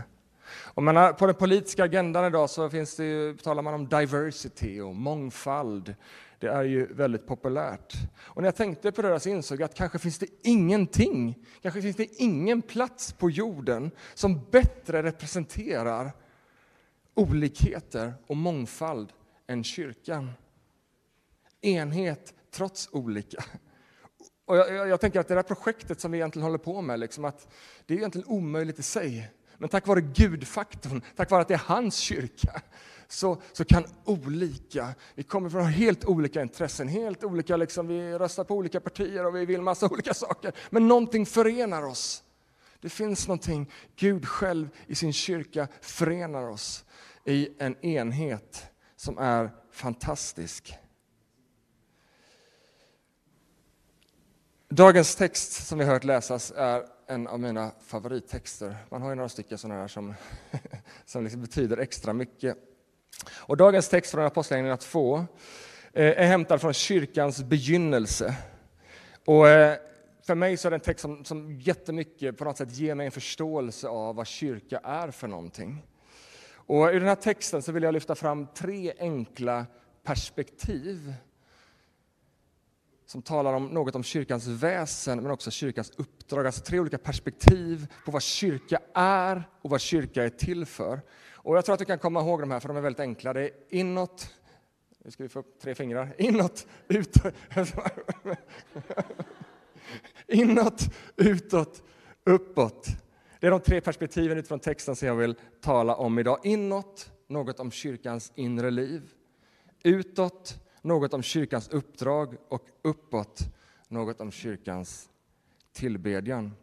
Och 0.73 0.83
man 0.83 1.15
på 1.15 1.25
den 1.25 1.35
politiska 1.35 1.83
agendan 1.83 2.25
idag 2.25 2.49
så 2.49 2.69
finns 2.69 2.95
det, 2.95 3.43
talar 3.43 3.61
man 3.61 3.73
om 3.73 3.87
diversity 3.87 4.81
och 4.81 4.95
mångfald. 4.95 5.95
Det 6.39 6.47
är 6.47 6.63
ju 6.63 6.93
väldigt 6.93 7.27
populärt. 7.27 7.93
Och 8.19 8.41
när 8.41 8.47
jag 8.47 8.55
tänkte 8.55 8.91
på 8.91 9.01
det 9.01 9.19
så 9.19 9.29
insåg 9.29 9.59
jag 9.59 9.65
att 9.65 9.75
kanske 9.75 9.99
finns 9.99 10.19
det 10.19 10.27
ingenting, 10.43 11.35
kanske 11.61 11.81
finns 11.81 11.95
det 11.95 12.21
ingen 12.21 12.61
plats 12.61 13.13
på 13.13 13.29
jorden 13.29 13.91
som 14.13 14.45
bättre 14.51 15.03
representerar 15.03 16.11
olikheter 17.13 18.13
och 18.27 18.37
mångfald 18.37 19.13
än 19.47 19.63
kyrkan. 19.63 20.31
Enhet 21.61 22.33
trots 22.51 22.89
olika. 22.91 23.43
Och 24.45 24.57
jag, 24.57 24.73
jag, 24.73 24.87
jag, 24.87 25.01
tänker 25.01 25.19
att 25.19 25.27
det 25.27 25.35
där 25.35 25.43
projektet 25.43 26.01
som 26.01 26.11
vi 26.11 26.17
egentligen 26.17 26.43
håller 26.43 26.57
på 26.57 26.81
med, 26.81 26.99
liksom 26.99 27.25
att 27.25 27.47
det 27.85 27.93
är 27.93 27.97
egentligen 27.97 28.27
omöjligt 28.27 28.79
i 28.79 28.83
sig. 28.83 29.31
Men 29.57 29.69
tack 29.69 29.87
vare 29.87 30.01
Gudfaktorn, 30.01 31.01
tack 31.15 31.31
vare 31.31 31.41
att 31.41 31.47
det 31.47 31.53
är 31.53 31.61
hans 31.65 31.95
kyrka, 31.95 32.61
så, 33.07 33.41
så 33.51 33.65
kan 33.65 33.85
olika, 34.05 34.89
vi 35.15 35.23
kommer 35.23 35.49
från 35.49 35.65
helt 35.65 36.05
olika 36.05 36.41
intressen, 36.41 36.87
helt 36.87 37.23
olika, 37.23 37.57
liksom, 37.57 37.87
vi 37.87 38.13
röstar 38.13 38.43
på 38.43 38.55
olika 38.55 38.79
partier 38.79 39.25
och 39.25 39.35
vi 39.35 39.45
vill 39.45 39.61
massa 39.61 39.87
olika 39.87 40.13
saker, 40.13 40.53
men 40.69 40.87
någonting 40.87 41.25
förenar 41.25 41.83
oss. 41.83 42.23
Det 42.81 42.89
finns 42.89 43.27
någonting, 43.27 43.71
Gud 43.95 44.27
själv 44.27 44.69
i 44.87 44.95
sin 44.95 45.13
kyrka 45.13 45.67
förenar 45.81 46.49
oss 46.49 46.85
i 47.25 47.49
en 47.59 47.85
enhet 47.85 48.65
som 48.95 49.17
är 49.17 49.51
fantastisk. 49.71 50.73
Dagens 54.73 55.15
text 55.15 55.67
som 55.67 55.79
vi 55.79 55.85
hört 55.85 56.03
läsas 56.03 56.53
är 56.55 56.83
en 57.07 57.27
av 57.27 57.39
mina 57.39 57.71
favorittexter. 57.85 58.75
Man 58.89 59.01
har 59.01 59.09
ju 59.09 59.15
några 59.15 59.29
stycken 59.29 59.57
sådana 59.57 59.81
här 59.81 59.87
som, 59.87 60.13
som 61.05 61.23
liksom 61.23 61.41
betyder 61.41 61.77
extra 61.77 62.13
mycket. 62.13 62.57
Och 63.31 63.57
dagens 63.57 63.89
text 63.89 64.11
från 64.11 64.25
Apostlagärningarna 64.25 64.77
2 64.77 65.17
eh, 65.17 65.25
är 65.93 66.25
hämtad 66.25 66.61
från 66.61 66.73
kyrkans 66.73 67.43
begynnelse. 67.43 68.35
Och 69.25 69.49
eh, 69.49 69.77
för 70.27 70.35
mig 70.35 70.57
så 70.57 70.67
är 70.67 70.69
det 70.69 70.75
en 70.75 70.81
text 70.81 71.01
som, 71.01 71.25
som 71.25 71.59
jättemycket 71.59 72.37
på 72.37 72.43
något 72.43 72.57
sätt 72.57 72.77
ger 72.77 72.95
mig 72.95 73.05
en 73.05 73.11
förståelse 73.11 73.87
av 73.87 74.15
vad 74.15 74.27
kyrka 74.27 74.79
är 74.83 75.11
för 75.11 75.27
någonting. 75.27 75.85
Och 76.53 76.93
I 76.93 76.99
den 76.99 77.07
här 77.07 77.15
texten 77.15 77.61
så 77.61 77.71
vill 77.71 77.83
jag 77.83 77.93
lyfta 77.93 78.15
fram 78.15 78.47
tre 78.47 78.93
enkla 78.99 79.65
perspektiv 80.03 81.13
som 83.11 83.21
talar 83.21 83.53
om 83.53 83.65
något 83.65 83.95
om 83.95 84.03
kyrkans 84.03 84.47
väsen 84.47 85.23
men 85.23 85.31
också 85.31 85.51
kyrkans 85.51 85.91
uppdrag. 85.97 86.45
Alltså 86.45 86.61
tre 86.61 86.79
olika 86.79 86.97
perspektiv 86.97 87.87
på 88.05 88.11
vad 88.11 88.21
kyrka 88.21 88.79
är 88.93 89.43
och 89.61 89.69
vad 89.69 89.81
kyrka 89.81 90.23
är 90.23 90.29
till 90.29 90.65
för. 90.65 91.01
Och 91.33 91.57
jag 91.57 91.65
tror 91.65 91.73
att 91.73 91.79
du 91.79 91.85
kan 91.85 91.99
komma 91.99 92.21
ihåg 92.21 92.39
de 92.39 92.51
här 92.51 92.59
för 92.59 92.67
de 92.67 92.77
är 92.77 92.81
väldigt 92.81 92.99
enkla. 92.99 93.33
Det 93.33 93.41
är 93.41 93.51
inåt, 93.69 94.35
nu 95.03 95.11
ska 95.11 95.23
vi 95.23 95.29
få 95.29 95.39
upp 95.39 95.59
tre 95.61 95.75
fingrar, 95.75 96.15
inåt, 96.17 96.67
utåt, 96.87 97.33
inåt, 100.27 100.81
utåt, 101.15 101.83
uppåt. 102.23 102.87
Det 103.39 103.47
är 103.47 103.51
de 103.51 103.59
tre 103.59 103.81
perspektiven 103.81 104.37
utifrån 104.37 104.59
texten 104.59 104.95
som 104.95 105.07
jag 105.07 105.15
vill 105.15 105.35
tala 105.61 105.95
om 105.95 106.19
idag. 106.19 106.39
Inåt, 106.43 107.11
något 107.27 107.59
om 107.59 107.71
kyrkans 107.71 108.31
inre 108.35 108.71
liv. 108.71 109.01
Utåt, 109.83 110.61
något 110.81 111.13
om 111.13 111.23
kyrkans 111.23 111.69
uppdrag 111.69 112.37
och 112.47 112.67
uppåt, 112.81 113.39
något 113.87 114.21
om 114.21 114.31
kyrkans 114.31 115.09
tillbedjan. 115.73 116.55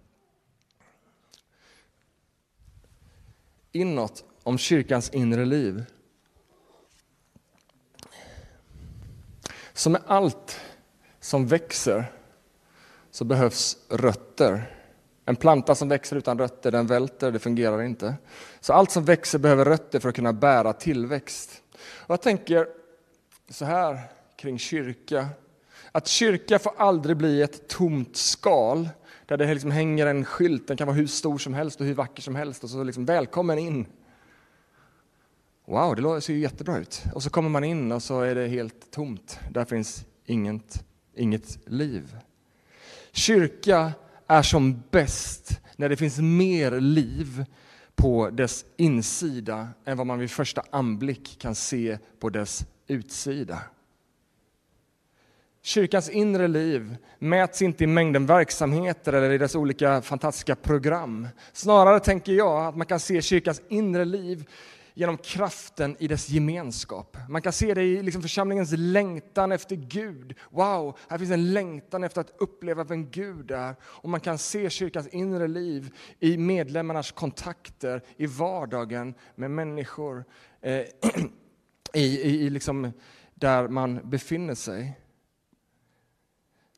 Inåt, 3.72 4.24
om 4.42 4.58
kyrkans 4.58 5.10
inre 5.10 5.44
liv. 5.44 5.84
Som 9.72 9.92
med 9.92 10.02
allt 10.06 10.60
som 11.20 11.46
växer 11.46 12.12
så 13.10 13.24
behövs 13.24 13.78
rötter. 13.88 14.74
En 15.24 15.36
planta 15.36 15.74
som 15.74 15.88
växer 15.88 16.16
utan 16.16 16.38
rötter, 16.38 16.70
den 16.70 16.86
välter, 16.86 17.32
det 17.32 17.38
fungerar 17.38 17.82
inte. 17.82 18.14
Så 18.60 18.72
allt 18.72 18.90
som 18.90 19.04
växer 19.04 19.38
behöver 19.38 19.64
rötter 19.64 20.00
för 20.00 20.08
att 20.08 20.14
kunna 20.14 20.32
bära 20.32 20.72
tillväxt. 20.72 21.62
Och 21.78 22.10
jag 22.10 22.22
tänker 22.22 22.68
så 23.48 23.64
här 23.64 24.00
kring 24.36 24.58
kyrka, 24.58 25.28
att 25.92 26.08
kyrka 26.08 26.58
får 26.58 26.72
aldrig 26.76 27.16
bli 27.16 27.42
ett 27.42 27.68
tomt 27.68 28.16
skal 28.16 28.88
där 29.26 29.36
det 29.36 29.54
liksom 29.54 29.70
hänger 29.70 30.06
en 30.06 30.24
skylt, 30.24 30.68
den 30.68 30.76
kan 30.76 30.86
vara 30.86 30.96
hur 30.96 31.06
stor 31.06 31.38
som 31.38 31.54
helst 31.54 31.80
och 31.80 31.86
hur 31.86 31.94
vacker 31.94 32.22
som 32.22 32.36
helst 32.36 32.64
och 32.64 32.70
så 32.70 32.84
liksom 32.84 33.04
välkommen 33.04 33.58
in. 33.58 33.86
Wow, 35.64 35.96
det 35.96 36.20
ser 36.20 36.32
ju 36.32 36.38
jättebra 36.38 36.78
ut. 36.78 37.02
Och 37.14 37.22
så 37.22 37.30
kommer 37.30 37.48
man 37.48 37.64
in 37.64 37.92
och 37.92 38.02
så 38.02 38.20
är 38.20 38.34
det 38.34 38.48
helt 38.48 38.90
tomt. 38.90 39.40
Där 39.50 39.64
finns 39.64 40.04
inget, 40.24 40.84
inget 41.14 41.58
liv. 41.68 42.16
Kyrka 43.12 43.92
är 44.26 44.42
som 44.42 44.82
bäst 44.90 45.60
när 45.76 45.88
det 45.88 45.96
finns 45.96 46.18
mer 46.18 46.80
liv 46.80 47.44
på 47.94 48.30
dess 48.30 48.64
insida 48.76 49.68
än 49.84 49.96
vad 49.96 50.06
man 50.06 50.18
vid 50.18 50.30
första 50.30 50.62
anblick 50.70 51.38
kan 51.38 51.54
se 51.54 51.98
på 52.18 52.28
dess 52.28 52.66
utsida. 52.88 53.58
Kyrkans 55.62 56.10
inre 56.10 56.48
liv 56.48 56.96
mäts 57.18 57.62
inte 57.62 57.84
i 57.84 57.86
mängden 57.86 58.26
verksamheter 58.26 59.12
eller 59.12 59.30
i 59.30 59.38
dess 59.38 59.54
olika 59.54 60.02
fantastiska 60.02 60.56
program. 60.56 61.28
Snarare 61.52 62.00
tänker 62.00 62.32
jag 62.32 62.66
att 62.66 62.76
man 62.76 62.86
kan 62.86 63.00
se 63.00 63.22
kyrkans 63.22 63.62
inre 63.68 64.04
liv 64.04 64.48
genom 64.94 65.16
kraften 65.16 65.96
i 65.98 66.08
dess 66.08 66.28
gemenskap. 66.28 67.16
Man 67.28 67.42
kan 67.42 67.52
se 67.52 67.74
det 67.74 67.82
i 67.82 68.02
liksom 68.02 68.22
församlingens 68.22 68.72
längtan 68.76 69.52
efter 69.52 69.76
Gud. 69.76 70.34
Wow, 70.50 70.98
här 71.08 71.18
finns 71.18 71.30
en 71.30 71.52
längtan 71.52 72.04
efter 72.04 72.20
att 72.20 72.32
uppleva 72.38 72.84
vem 72.84 73.10
Gud 73.10 73.50
är. 73.50 73.76
Och 73.82 74.08
man 74.08 74.20
kan 74.20 74.38
se 74.38 74.70
kyrkans 74.70 75.08
inre 75.08 75.48
liv 75.48 75.94
i 76.20 76.36
medlemmarnas 76.36 77.12
kontakter 77.12 78.02
i 78.16 78.26
vardagen 78.26 79.14
med 79.34 79.50
människor 79.50 80.24
eh, 80.60 80.82
i, 81.94 82.20
i, 82.20 82.46
i 82.46 82.50
liksom 82.50 82.92
där 83.34 83.68
man 83.68 84.10
befinner 84.10 84.54
sig. 84.54 85.00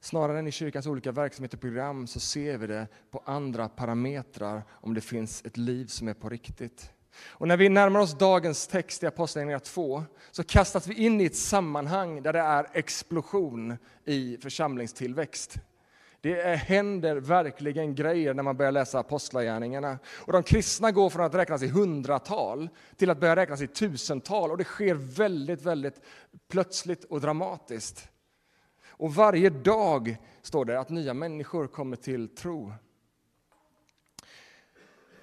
Snarare 0.01 0.39
än 0.39 0.47
i 0.47 0.53
kyrkans 0.53 0.87
olika 0.87 1.13
verksamheter 1.13 1.57
och 1.57 1.61
program 1.61 2.07
så 2.07 2.21
ser 2.21 2.59
vi 2.59 2.67
det 2.67 2.89
på 3.11 3.23
andra 3.25 3.69
parametrar 3.69 4.63
om 4.71 4.95
det 4.95 5.01
finns 5.01 5.45
ett 5.45 5.57
liv 5.57 5.87
som 5.87 6.09
är 6.09 6.15
på 6.15 6.29
riktigt. 6.29 6.91
Och 7.17 7.49
när 7.49 7.57
vi 7.57 7.69
närmar 7.69 8.01
oss 8.01 8.19
dagens 8.19 8.67
text 8.67 9.03
i 9.03 9.07
Apostlagärningarna 9.07 9.61
2 9.61 10.05
så 10.31 10.45
kastas 10.45 10.87
vi 10.87 10.95
in 10.95 11.21
i 11.21 11.25
ett 11.25 11.37
sammanhang 11.37 12.23
där 12.23 12.33
det 12.33 12.39
är 12.39 12.67
explosion 12.73 13.77
i 14.05 14.39
församlingstillväxt. 14.43 15.57
Det 16.23 16.57
händer 16.57 17.17
verkligen 17.17 17.95
grejer 17.95 18.35
när 18.35 18.43
man 18.43 18.57
börjar 18.57 18.73
läsa 18.73 18.99
Apostlagärningarna. 18.99 19.99
Och 20.07 20.33
de 20.33 20.43
kristna 20.43 20.91
går 20.91 21.11
från 21.11 21.25
att 21.25 21.35
räknas 21.35 21.63
i 21.63 21.69
hundratal 21.69 22.69
till 22.97 23.11
att 23.11 23.21
börja 23.21 23.37
räknas 23.37 23.61
i 23.61 23.67
tusental 23.67 24.51
och 24.51 24.59
det 24.59 24.65
sker 24.65 24.95
väldigt, 24.95 25.63
väldigt 25.63 26.01
plötsligt 26.49 27.05
och 27.05 27.21
dramatiskt. 27.21 28.09
Och 28.89 29.15
varje 29.15 29.51
dag, 29.51 30.17
står 30.43 30.65
det, 30.65 30.81
att 30.81 30.91
nya 30.91 31.15
människor 31.15 31.67
kommer 31.67 31.97
till 31.97 32.29
tro. 32.29 32.73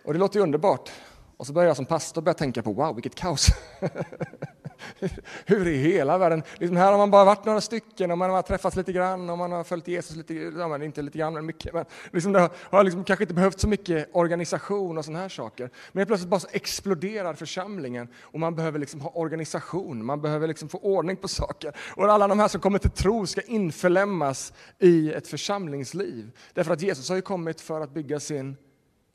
Och 0.03 0.13
det 0.13 0.19
låter 0.19 0.39
ju 0.39 0.43
underbart. 0.43 0.91
Och 1.37 1.47
så 1.47 1.53
börjar 1.53 1.67
jag 1.67 1.75
som 1.75 1.85
pastor 1.85 2.21
börja 2.21 2.33
tänka 2.33 2.63
på, 2.63 2.73
wow, 2.73 2.95
vilket 2.95 3.15
kaos. 3.15 3.47
Hur 5.45 5.67
i 5.67 5.77
hela 5.77 6.17
världen? 6.17 6.43
Liksom 6.57 6.77
här 6.77 6.91
har 6.91 6.97
man 6.97 7.11
bara 7.11 7.25
varit 7.25 7.45
några 7.45 7.61
stycken 7.61 8.11
och 8.11 8.17
man 8.17 8.29
har 8.29 8.41
träffats 8.41 8.75
lite 8.75 8.93
grann 8.93 9.29
och 9.29 9.37
man 9.37 9.51
har 9.51 9.63
följt 9.63 9.87
Jesus 9.87 10.15
lite, 10.15 10.33
ja, 10.33 10.67
men 10.67 10.83
inte 10.83 11.01
lite 11.01 11.17
grann, 11.17 11.33
men 11.33 11.45
mycket. 11.45 11.73
Men 11.73 11.85
liksom 12.11 12.33
det 12.33 12.49
har 12.53 12.83
liksom 12.83 13.03
kanske 13.03 13.23
inte 13.23 13.33
behövt 13.33 13.59
så 13.59 13.67
mycket 13.67 14.09
organisation 14.13 14.97
och 14.97 15.05
sådana 15.05 15.19
här 15.19 15.29
saker. 15.29 15.69
Men 15.91 16.05
plötsligt 16.05 16.29
bara 16.29 16.39
så 16.39 16.47
exploderar 16.51 17.33
församlingen 17.33 18.07
och 18.21 18.39
man 18.39 18.55
behöver 18.55 18.79
liksom 18.79 19.01
ha 19.01 19.09
organisation, 19.09 20.05
man 20.05 20.21
behöver 20.21 20.47
liksom 20.47 20.69
få 20.69 20.77
ordning 20.77 21.17
på 21.17 21.27
saker. 21.27 21.75
Och 21.95 22.05
alla 22.05 22.27
de 22.27 22.39
här 22.39 22.47
som 22.47 22.61
kommer 22.61 22.79
till 22.79 22.91
tro 22.91 23.25
ska 23.25 23.41
införlämmas 23.41 24.53
i 24.79 25.13
ett 25.13 25.27
församlingsliv. 25.27 26.31
Därför 26.53 26.73
att 26.73 26.81
Jesus 26.81 27.09
har 27.09 27.15
ju 27.15 27.21
kommit 27.21 27.61
för 27.61 27.81
att 27.81 27.93
bygga 27.93 28.19
sin 28.19 28.57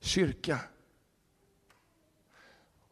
kyrka. 0.00 0.59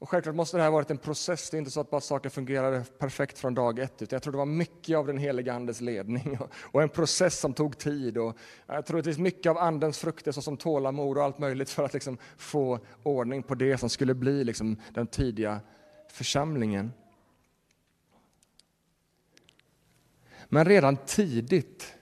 Och 0.00 0.08
självklart 0.08 0.36
måste 0.36 0.56
det 0.56 0.62
här 0.62 0.70
ha 0.70 0.76
varit 0.76 0.90
en 0.90 0.98
process. 0.98 1.50
Det 1.50 1.56
är 1.56 1.58
inte 1.58 1.70
så 1.70 1.80
att 1.80 1.90
bara 1.90 2.00
saker 2.00 2.28
fungerade 2.28 2.84
perfekt 2.98 3.38
från 3.38 3.54
dag 3.54 3.78
ett. 3.78 4.02
Utan 4.02 4.16
jag 4.16 4.22
tror 4.22 4.32
det 4.32 4.38
var 4.38 4.46
mycket 4.46 4.96
av 4.96 5.06
den 5.06 5.18
heliga 5.18 5.54
Andes 5.54 5.80
ledning 5.80 6.38
och 6.62 6.82
en 6.82 6.88
process 6.88 7.40
som 7.40 7.54
tog 7.54 7.78
tid. 7.78 8.18
Och 8.18 8.36
jag 8.66 8.86
tror 8.86 8.98
att 8.98 9.04
det 9.04 9.08
finns 9.08 9.18
mycket 9.18 9.50
av 9.50 9.58
Andens 9.58 9.98
frukter 9.98 10.32
såsom 10.32 10.56
tålamod 10.56 11.18
och 11.18 11.24
allt 11.24 11.38
möjligt 11.38 11.70
för 11.70 11.84
att 11.84 11.92
liksom 11.92 12.18
få 12.36 12.78
ordning 13.02 13.42
på 13.42 13.54
det 13.54 13.78
som 13.78 13.88
skulle 13.88 14.14
bli 14.14 14.44
liksom 14.44 14.76
den 14.94 15.06
tidiga 15.06 15.60
församlingen. 16.08 16.92
Men 20.48 20.64
redan 20.64 20.96
tidigt 20.96 21.94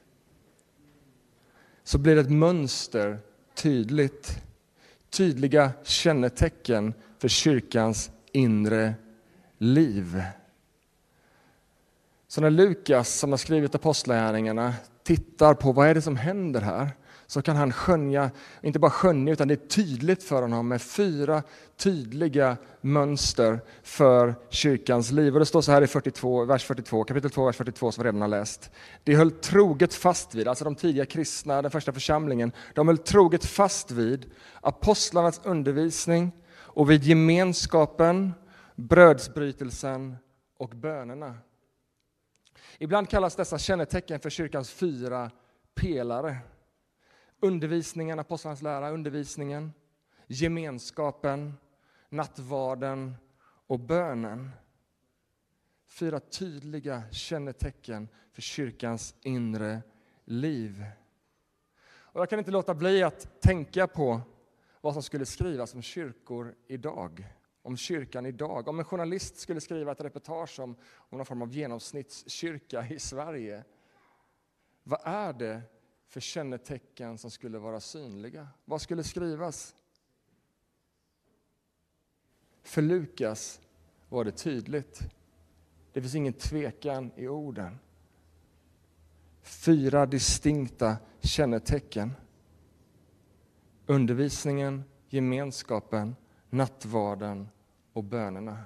så 1.82 1.98
blir 1.98 2.16
ett 2.16 2.30
mönster 2.30 3.18
tydligt. 3.54 4.42
tydliga 5.10 5.72
kännetecken 5.82 6.94
för 7.18 7.28
kyrkans 7.28 8.10
inre 8.32 8.94
liv. 9.58 10.22
Så 12.28 12.40
när 12.40 12.50
Lukas, 12.50 13.08
som 13.14 13.30
har 13.30 13.36
skrivit 13.38 13.74
Apostlagärningarna, 13.74 14.74
tittar 15.02 15.54
på 15.54 15.72
vad 15.72 15.88
är 15.88 15.94
det 15.94 16.02
som 16.02 16.16
händer 16.16 16.60
här, 16.60 16.90
så 17.26 17.42
kan 17.42 17.56
han 17.56 17.72
skönja, 17.72 18.30
inte 18.62 18.78
bara 18.78 18.90
skönja, 18.90 19.32
utan 19.32 19.48
det 19.48 19.54
är 19.54 19.68
tydligt 19.68 20.22
för 20.22 20.42
honom 20.42 20.68
med 20.68 20.82
fyra 20.82 21.42
tydliga 21.76 22.56
mönster 22.80 23.60
för 23.82 24.34
kyrkans 24.50 25.10
liv. 25.10 25.34
Och 25.34 25.40
det 25.40 25.46
står 25.46 25.60
så 25.60 25.72
här 25.72 25.82
i 25.82 25.86
42, 25.86 26.44
vers 26.44 26.64
42, 26.64 27.04
kapitel 27.04 27.30
2, 27.30 27.46
vers 27.46 27.56
42 27.56 27.92
som 27.92 28.02
vi 28.02 28.08
redan 28.08 28.20
har 28.20 28.28
läst. 28.28 28.70
De 29.04 29.14
höll 29.14 29.30
troget 29.30 29.94
fast 29.94 30.34
vid, 30.34 30.48
alltså 30.48 30.64
de 30.64 30.74
tidiga 30.74 31.06
kristna, 31.06 31.62
den 31.62 31.70
första 31.70 31.92
församlingen, 31.92 32.52
de 32.74 32.88
höll 32.88 32.98
troget 32.98 33.44
fast 33.44 33.90
vid 33.90 34.26
apostlarnas 34.60 35.40
undervisning 35.44 36.32
och 36.78 36.90
vid 36.90 37.04
gemenskapen, 37.04 38.32
brödsbrytelsen 38.76 40.16
och 40.56 40.68
bönerna. 40.68 41.38
Ibland 42.78 43.08
kallas 43.08 43.36
dessa 43.36 43.58
kännetecken 43.58 44.20
för 44.20 44.30
kyrkans 44.30 44.70
fyra 44.70 45.30
pelare. 45.74 46.36
Undervisningen, 47.40 48.18
apostlarnas 48.18 48.62
lära, 48.62 48.90
undervisningen, 48.90 49.72
gemenskapen, 50.26 51.54
nattvarden 52.08 53.14
och 53.66 53.80
bönen. 53.80 54.50
Fyra 55.86 56.20
tydliga 56.20 57.02
kännetecken 57.10 58.08
för 58.32 58.42
kyrkans 58.42 59.14
inre 59.22 59.82
liv. 60.24 60.84
Och 61.88 62.20
jag 62.20 62.30
kan 62.30 62.38
inte 62.38 62.50
låta 62.50 62.74
bli 62.74 63.02
att 63.02 63.40
tänka 63.40 63.86
på 63.86 64.22
vad 64.80 64.92
som 64.92 65.02
skulle 65.02 65.26
skrivas 65.26 65.74
om 65.74 65.82
kyrkor 65.82 66.54
idag 66.66 67.26
om 67.68 67.76
kyrkan 67.76 68.26
idag. 68.26 68.68
Om 68.68 68.78
en 68.78 68.84
journalist 68.84 69.36
skulle 69.36 69.60
skriva 69.60 69.92
ett 69.92 70.00
reportage 70.00 70.60
om, 70.60 70.76
om 70.94 71.18
någon 71.18 71.26
form 71.26 71.42
av 71.42 71.52
genomsnittskyrka 71.52 72.86
i 72.88 72.98
Sverige, 72.98 73.64
vad 74.82 75.00
är 75.04 75.32
det 75.32 75.62
för 76.06 76.20
kännetecken 76.20 77.18
som 77.18 77.30
skulle 77.30 77.58
vara 77.58 77.80
synliga? 77.80 78.48
Vad 78.64 78.80
skulle 78.80 79.04
skrivas? 79.04 79.74
För 82.62 82.82
Lukas 82.82 83.60
var 84.08 84.24
det 84.24 84.32
tydligt. 84.32 85.00
Det 85.92 86.00
finns 86.00 86.14
ingen 86.14 86.32
tvekan 86.32 87.10
i 87.16 87.28
orden. 87.28 87.78
Fyra 89.42 90.06
distinkta 90.06 90.96
kännetecken. 91.20 92.12
Undervisningen, 93.90 94.84
gemenskapen, 95.08 96.16
nattvarden 96.50 97.48
och 97.92 98.04
bönerna. 98.04 98.58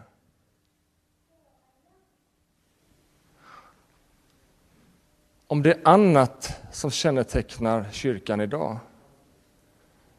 Om 5.47 5.63
det 5.63 5.73
är 5.73 5.81
annat 5.85 6.61
som 6.73 6.91
kännetecknar 6.91 7.87
kyrkan 7.93 8.41
idag, 8.41 8.79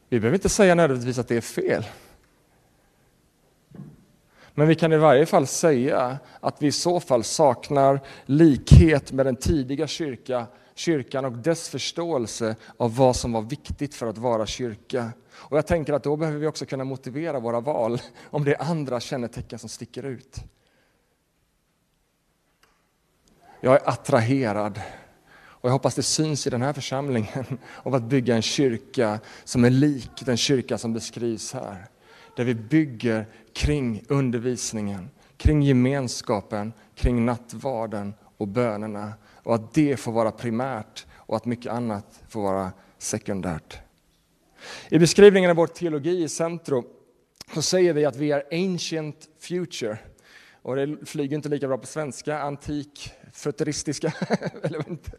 vi 0.10 0.20
behöver 0.20 0.38
inte 0.38 0.50
säga 0.50 0.76
nödvändigtvis 0.76 1.20
att 1.20 1.28
det 1.28 1.38
är 1.38 1.42
fel. 1.42 1.86
Men 4.54 4.68
vi 4.68 4.76
kan 4.76 4.94
i 4.94 4.98
varje 4.98 5.26
fall 5.26 5.48
säga 5.48 6.18
att 6.40 6.62
vi 6.62 6.68
i 6.68 6.72
så 6.72 7.00
fall 7.00 7.24
saknar 7.24 8.00
likhet 8.26 9.12
med 9.12 9.26
den 9.26 9.36
tidiga 9.36 9.88
kyrka, 9.88 10.48
kyrkan 10.76 11.26
och 11.26 11.32
dess 11.32 11.70
förståelse 11.70 12.56
av 12.78 12.96
vad 12.96 13.16
som 13.16 13.32
var 13.32 13.42
viktigt 13.42 13.96
för 13.96 14.08
att 14.08 14.18
vara 14.18 14.46
kyrka. 14.46 15.12
Och 15.34 15.58
jag 15.58 15.68
tänker 15.68 15.94
att 15.94 16.04
då 16.04 16.16
behöver 16.16 16.40
vi 16.40 16.48
också 16.48 16.66
kunna 16.66 16.84
motivera 16.84 17.40
våra 17.40 17.60
val 17.60 18.02
om 18.30 18.44
det 18.44 18.56
är 18.56 18.62
andra 18.62 19.00
kännetecken 19.00 19.60
som 19.60 19.70
sticker 19.70 20.04
ut. 20.04 20.38
Jag 23.62 23.74
är 23.76 23.90
attraherad 23.90 24.82
och 25.64 25.70
jag 25.70 25.74
hoppas 25.74 25.96
det 25.96 26.04
syns 26.04 26.48
i 26.48 26.50
den 26.50 26.62
här 26.62 26.74
församlingen 26.74 27.46
av 27.84 27.96
att 27.96 28.04
bygga 28.04 28.36
en 28.36 28.42
kyrka 28.42 29.20
som 29.44 29.66
är 29.66 29.70
lik 29.70 30.12
den 30.26 30.38
kyrka 30.38 30.78
som 30.78 30.94
beskrivs 30.94 31.54
här. 31.54 31.86
Där 32.36 32.44
vi 32.44 32.56
bygger 32.56 33.28
kring 33.54 34.04
undervisningen, 34.08 35.10
kring 35.38 35.62
gemenskapen, 35.62 36.74
kring 36.96 37.26
nattvarden 37.26 38.14
och 38.38 38.48
bönerna. 38.48 39.14
Och 39.44 39.56
att 39.56 39.74
det 39.74 39.98
får 39.98 40.12
vara 40.12 40.32
primärt 40.32 41.06
och 41.16 41.36
att 41.36 41.46
mycket 41.46 41.72
annat 41.72 42.24
får 42.30 42.42
vara 42.42 42.72
sekundärt. 42.98 43.78
I 44.90 45.00
beskrivningen 45.00 45.50
av 45.50 45.56
vår 45.56 45.68
teologi 45.68 46.24
i 46.24 46.30
centrum 46.30 46.84
så 47.54 47.62
säger 47.62 47.94
vi 47.94 48.06
att 48.06 48.16
vi 48.16 48.32
är 48.32 48.44
ancient 48.52 49.30
future. 49.40 49.98
Och 50.62 50.76
det 50.76 51.06
flyger 51.06 51.36
inte 51.36 51.50
lika 51.50 51.68
bra 51.68 51.78
på 51.78 51.88
svenska, 51.88 52.40
antik, 52.40 53.12
futuristiska, 53.34 54.14
eller 54.64 54.90
inte. 54.90 55.12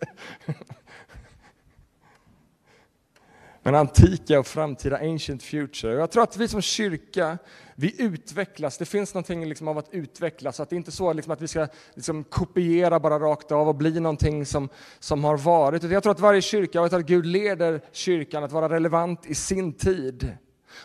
Men 3.67 3.75
antika 3.75 4.39
och 4.39 4.47
framtida, 4.47 4.97
ancient 4.97 5.43
future. 5.43 5.93
Jag 5.93 6.11
tror 6.11 6.23
att 6.23 6.37
vi 6.37 6.49
som 6.49 6.63
kyrka, 6.63 7.39
vi 7.75 8.03
utvecklas. 8.03 8.79
Det 8.79 8.85
finns 8.85 9.15
någonting 9.15 9.49
liksom 9.49 9.69
av 9.69 9.79
att 9.79 9.89
utvecklas. 9.91 10.61
Att 10.61 10.71
det 10.71 10.75
är 10.75 10.77
inte 10.77 10.93
så 10.93 11.13
liksom 11.13 11.33
att 11.33 11.41
vi 11.41 11.49
ska 11.49 11.67
liksom 11.95 12.25
kopiera 12.25 13.01
bara 13.01 13.19
rakt 13.19 13.53
av 13.53 13.69
och 13.69 13.75
bli 13.75 14.01
någonting 14.01 14.47
som, 14.47 14.69
som 14.99 15.25
har 15.25 15.37
varit. 15.37 15.83
Jag 15.83 16.03
tror 16.03 16.13
att 16.13 16.21
varje 16.21 16.43
kyrka, 16.43 16.79
jag 16.79 16.91
tror 16.91 17.01
att 17.01 17.07
Gud 17.07 17.27
leder 17.27 17.81
kyrkan 17.93 18.45
att 18.45 18.53
vara 18.53 18.69
relevant 18.69 19.27
i 19.27 19.35
sin 19.35 19.73
tid. 19.73 20.37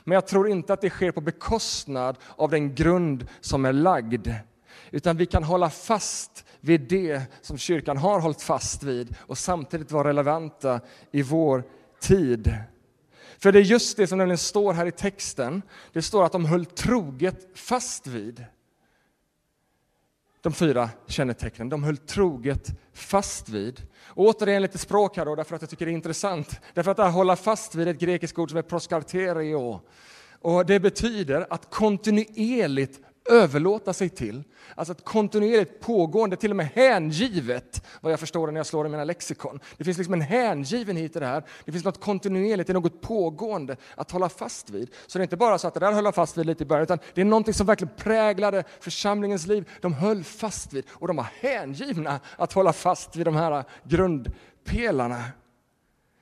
Men 0.03 0.15
jag 0.15 0.27
tror 0.27 0.49
inte 0.49 0.73
att 0.73 0.81
det 0.81 0.89
sker 0.89 1.11
på 1.11 1.21
bekostnad 1.21 2.17
av 2.35 2.49
den 2.49 2.75
grund 2.75 3.27
som 3.41 3.65
är 3.65 3.73
lagd. 3.73 4.27
Utan 4.91 5.17
vi 5.17 5.25
kan 5.25 5.43
hålla 5.43 5.69
fast 5.69 6.45
vid 6.59 6.81
det 6.81 7.21
som 7.41 7.57
kyrkan 7.57 7.97
har 7.97 8.19
hållit 8.19 8.41
fast 8.41 8.83
vid 8.83 9.15
och 9.19 9.37
samtidigt 9.37 9.91
vara 9.91 10.07
relevanta 10.07 10.79
i 11.11 11.21
vår 11.21 11.63
tid. 11.99 12.53
För 13.37 13.51
det 13.51 13.59
är 13.59 13.63
just 13.63 13.97
det 13.97 14.07
som 14.07 14.17
nämligen 14.17 14.37
står 14.37 14.73
här 14.73 14.85
i 14.85 14.91
texten. 14.91 15.61
Det 15.93 16.01
står 16.01 16.25
att 16.25 16.31
de 16.31 16.45
höll 16.45 16.65
troget 16.65 17.47
fast 17.53 18.07
vid 18.07 18.45
de 20.41 20.53
fyra 20.53 20.89
kännetecknen. 21.07 21.69
De 21.69 21.83
höll 21.83 21.97
troget 21.97 22.67
fast 22.93 23.49
vid. 23.49 23.81
Och 24.03 24.25
återigen 24.25 24.61
lite 24.61 24.77
språk 24.77 25.17
här 25.17 25.25
då, 25.25 25.35
därför 25.35 25.55
att 25.55 25.61
jag 25.61 25.69
tycker 25.69 25.85
det 25.85 25.91
är 25.91 25.93
intressant. 25.93 26.59
Därför 26.73 26.91
att 26.91 26.97
det 26.97 27.03
här 27.03 27.11
hålla 27.11 27.35
fast 27.35 27.75
vid 27.75 27.87
ett 27.87 27.99
grekiskt 27.99 28.39
ord 28.39 28.49
som 28.49 28.57
är 28.57 28.61
proskarterio. 28.61 29.81
Och 30.41 30.65
det 30.65 30.79
betyder 30.79 31.47
att 31.49 31.69
kontinuerligt 31.69 32.99
överlåta 33.29 33.93
sig 33.93 34.09
till. 34.09 34.43
Alltså 34.75 34.91
ett 34.91 35.05
kontinuerligt 35.05 35.79
pågående, 35.79 36.35
till 36.35 36.49
och 36.51 36.55
med 36.55 36.67
hängivet, 36.67 37.85
vad 38.01 38.11
jag 38.11 38.19
förstår 38.19 38.47
när 38.47 38.59
jag 38.59 38.65
slår 38.65 38.85
i 38.85 38.89
mina 38.89 39.03
lexikon. 39.03 39.59
Det 39.77 39.83
finns 39.83 39.97
liksom 39.97 40.13
en 40.13 40.21
hängivenhet 40.21 41.15
i 41.15 41.19
det 41.19 41.25
här. 41.25 41.43
Det 41.65 41.71
finns 41.71 41.85
något 41.85 42.01
kontinuerligt, 42.01 42.67
det 42.67 42.71
är 42.71 42.73
något 42.73 43.01
pågående 43.01 43.77
att 43.95 44.11
hålla 44.11 44.29
fast 44.29 44.69
vid. 44.69 44.89
Så 45.07 45.17
det 45.17 45.21
är 45.21 45.23
inte 45.23 45.37
bara 45.37 45.57
så 45.57 45.67
att 45.67 45.73
det 45.73 45.79
där 45.79 45.91
höll 45.91 46.05
jag 46.05 46.15
fast 46.15 46.37
vid 46.37 46.45
lite 46.45 46.63
i 46.63 46.65
början, 46.65 46.83
utan 46.83 46.99
det 47.13 47.21
är 47.21 47.25
någonting 47.25 47.53
som 47.53 47.67
verkligen 47.67 47.93
präglade 47.97 48.63
församlingens 48.79 49.47
liv. 49.47 49.69
De 49.81 49.93
höll 49.93 50.23
fast 50.23 50.73
vid, 50.73 50.85
och 50.89 51.07
de 51.07 51.17
var 51.17 51.27
hängivna 51.39 52.19
att 52.37 52.53
hålla 52.53 52.73
fast 52.73 53.15
vid 53.15 53.25
de 53.25 53.35
här 53.35 53.63
grundpelarna. 53.83 55.23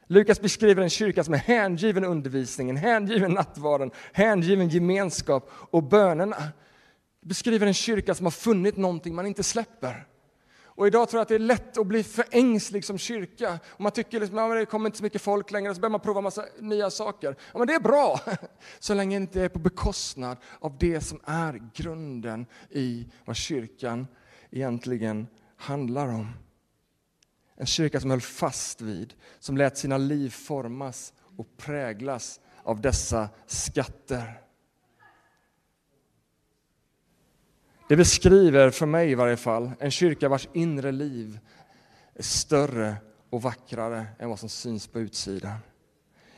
Lukas 0.09 0.41
beskriver 0.41 0.83
en 0.83 0.89
kyrka 0.89 1.23
som 1.23 1.33
är 1.33 1.37
hängiven 1.37 2.03
undervisningen, 2.03 2.77
hängiven 2.77 3.31
nattvarden, 3.31 3.91
hängiven 4.13 4.69
gemenskap 4.69 5.49
och 5.51 5.83
bönerna 5.83 6.37
beskriver 7.27 7.67
en 7.67 7.73
kyrka 7.73 8.15
som 8.15 8.25
har 8.25 8.31
funnit 8.31 8.77
någonting 8.77 9.15
man 9.15 9.27
inte 9.27 9.43
släpper. 9.43 10.07
Och 10.77 10.87
idag 10.87 11.09
tror 11.09 11.19
jag 11.19 11.21
att 11.21 11.27
det 11.29 11.35
är 11.35 11.39
lätt 11.39 11.77
att 11.77 11.87
bli 11.87 12.03
för 12.03 12.25
ängslig 12.31 12.85
som 12.85 12.97
kyrka. 12.97 13.59
Och 13.67 13.81
man 13.81 13.91
tycker 13.91 14.19
liksom, 14.19 14.37
att 14.37 14.57
det 14.57 14.65
kommer 14.65 14.85
inte 14.85 14.97
så 14.97 15.03
mycket 15.03 15.21
folk 15.21 15.51
längre, 15.51 15.75
så 15.75 15.81
börjar 15.81 15.91
man 15.91 15.99
prova 15.99 16.21
massa 16.21 16.45
nya 16.59 16.89
saker. 16.89 17.35
Ja, 17.51 17.57
men 17.57 17.67
det 17.67 17.73
är 17.73 17.79
bra, 17.79 18.19
så 18.79 18.93
länge 18.93 19.17
det 19.17 19.21
inte 19.21 19.41
är 19.41 19.49
på 19.49 19.59
bekostnad 19.59 20.37
av 20.59 20.77
det 20.77 21.01
som 21.01 21.19
är 21.23 21.61
grunden 21.73 22.45
i 22.69 23.07
vad 23.25 23.35
kyrkan 23.35 24.07
egentligen 24.51 25.27
handlar 25.57 26.07
om. 26.07 26.27
En 27.55 27.65
kyrka 27.65 27.99
som 27.99 28.11
höll 28.11 28.21
fast 28.21 28.81
vid, 28.81 29.13
som 29.39 29.57
lät 29.57 29.77
sina 29.77 29.97
liv 29.97 30.29
formas 30.29 31.13
och 31.37 31.57
präglas 31.57 32.39
av 32.63 32.81
dessa 32.81 33.29
skatter. 33.45 34.46
Det 37.87 37.95
beskriver, 37.95 38.69
för 38.69 38.85
mig 38.85 39.11
i 39.11 39.15
varje 39.15 39.37
fall, 39.37 39.71
en 39.79 39.91
kyrka 39.91 40.29
vars 40.29 40.47
inre 40.53 40.91
liv 40.91 41.39
är 42.15 42.23
större 42.23 42.95
och 43.29 43.41
vackrare 43.41 44.05
än 44.19 44.29
vad 44.29 44.39
som 44.39 44.49
syns 44.49 44.87
på 44.87 44.99
utsidan. 44.99 45.57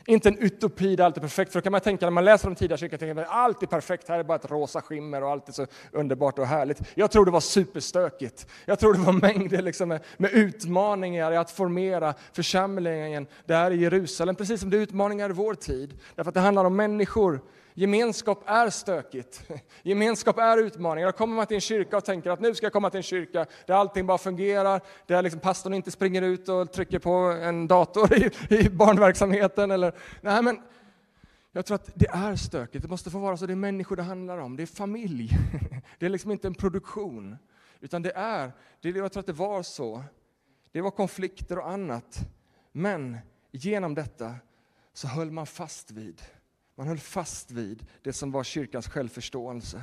Inte 0.06 0.28
en 0.28 0.38
utopi 0.38 0.96
där 0.96 1.04
allt 1.04 1.16
är 1.16 1.20
perfekt, 1.20 1.52
för 1.52 1.60
då 1.60 1.62
kan 1.62 1.72
man 1.72 1.80
tänka 1.80 2.06
när 2.06 2.10
man 2.10 2.24
läser 2.24 2.48
de 2.48 2.54
tidiga 2.54 2.76
kyrkan, 2.76 3.18
att 3.18 3.28
allt 3.28 3.62
är 3.62 3.66
perfekt, 3.66 4.08
här 4.08 4.18
är 4.18 4.24
bara 4.24 4.38
ett 4.38 4.50
rosa 4.50 4.82
skimmer 4.82 5.22
och 5.22 5.30
allt 5.30 5.48
är 5.48 5.52
så 5.52 5.66
underbart 5.92 6.38
och 6.38 6.46
härligt. 6.46 6.82
Jag 6.94 7.10
tror 7.10 7.24
det 7.24 7.30
var 7.30 7.40
superstökigt. 7.40 8.46
Jag 8.64 8.78
tror 8.78 8.94
det 8.94 9.00
var 9.00 9.12
mängder 9.12 9.62
liksom 9.62 9.88
med, 9.88 10.00
med 10.16 10.32
utmaningar 10.32 11.32
i 11.32 11.36
att 11.36 11.50
formera 11.50 12.14
församlingen 12.32 13.26
där 13.46 13.70
i 13.70 13.76
Jerusalem, 13.76 14.34
precis 14.34 14.60
som 14.60 14.70
det 14.70 14.76
är 14.76 14.80
utmaningar 14.80 15.30
i 15.30 15.32
vår 15.32 15.54
tid. 15.54 15.98
Därför 16.14 16.28
att 16.28 16.34
det 16.34 16.40
handlar 16.40 16.64
om 16.64 16.76
människor 16.76 17.40
Gemenskap 17.80 18.42
är 18.46 18.70
stökigt. 18.70 19.50
Gemenskap 19.82 20.38
är 20.38 20.58
utmaningar. 20.58 21.06
Då 21.06 21.12
kommer 21.12 21.36
man 21.36 21.46
till 21.46 21.54
en 21.54 21.60
kyrka 21.60 21.96
och 21.96 22.04
tänker 22.04 22.30
att 22.30 22.40
nu 22.40 22.54
ska 22.54 22.66
jag 22.66 22.72
komma 22.72 22.90
till 22.90 22.98
en 22.98 23.02
kyrka 23.02 23.46
där 23.66 23.74
allting 23.74 24.06
bara 24.06 24.18
fungerar, 24.18 24.80
där 25.06 25.22
liksom 25.22 25.40
pastorn 25.40 25.74
inte 25.74 25.90
springer 25.90 26.22
ut 26.22 26.48
och 26.48 26.72
trycker 26.72 26.98
på 26.98 27.10
en 27.42 27.68
dator 27.68 28.14
i, 28.18 28.30
i 28.48 28.70
barnverksamheten. 28.70 29.70
Eller, 29.70 29.94
nej, 30.20 30.42
men 30.42 30.60
jag 31.52 31.66
tror 31.66 31.74
att 31.74 31.90
det 31.94 32.08
är 32.08 32.36
stökigt. 32.36 32.82
Det 32.82 32.88
måste 32.88 33.10
få 33.10 33.18
vara 33.18 33.36
så. 33.36 33.46
Det 33.46 33.52
är 33.52 33.56
människor 33.56 33.96
det 33.96 34.02
handlar 34.02 34.38
om. 34.38 34.56
Det 34.56 34.62
är 34.62 34.66
familj. 34.66 35.30
Det 35.98 36.06
är 36.06 36.10
liksom 36.10 36.30
inte 36.30 36.46
en 36.46 36.54
produktion. 36.54 37.36
Utan 37.80 38.02
det 38.02 38.12
är, 38.14 38.52
det, 38.80 38.88
jag 38.88 39.12
tror 39.12 39.20
att 39.20 39.26
det 39.26 39.32
var 39.32 39.62
så. 39.62 40.04
Det 40.72 40.80
var 40.80 40.90
konflikter 40.90 41.58
och 41.58 41.70
annat. 41.70 42.18
Men 42.72 43.18
genom 43.50 43.94
detta 43.94 44.34
så 44.92 45.08
höll 45.08 45.30
man 45.30 45.46
fast 45.46 45.90
vid 45.90 46.22
man 46.80 46.88
höll 46.88 46.98
fast 46.98 47.50
vid 47.50 47.86
det 48.02 48.12
som 48.12 48.30
var 48.30 48.44
kyrkans 48.44 48.88
självförståelse. 48.88 49.82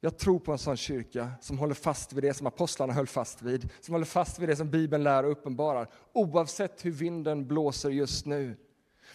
Jag 0.00 0.18
tror 0.18 0.38
på 0.38 0.52
en 0.52 0.58
sån 0.58 0.76
kyrka 0.76 1.32
som 1.40 1.58
håller 1.58 1.74
fast 1.74 2.12
vid 2.12 2.24
det 2.24 2.34
som 2.34 2.46
apostlarna 2.46 2.92
höll 2.92 3.06
fast 3.06 3.42
vid, 3.42 3.70
som 3.80 3.94
håller 3.94 4.04
fast 4.04 4.38
vid 4.38 4.48
det 4.48 4.56
som 4.56 4.70
Bibeln 4.70 5.04
lär 5.04 5.24
och 5.24 5.30
uppenbarar, 5.30 5.90
oavsett 6.12 6.84
hur 6.84 6.90
vinden 6.90 7.46
blåser 7.46 7.90
just 7.90 8.26
nu. 8.26 8.56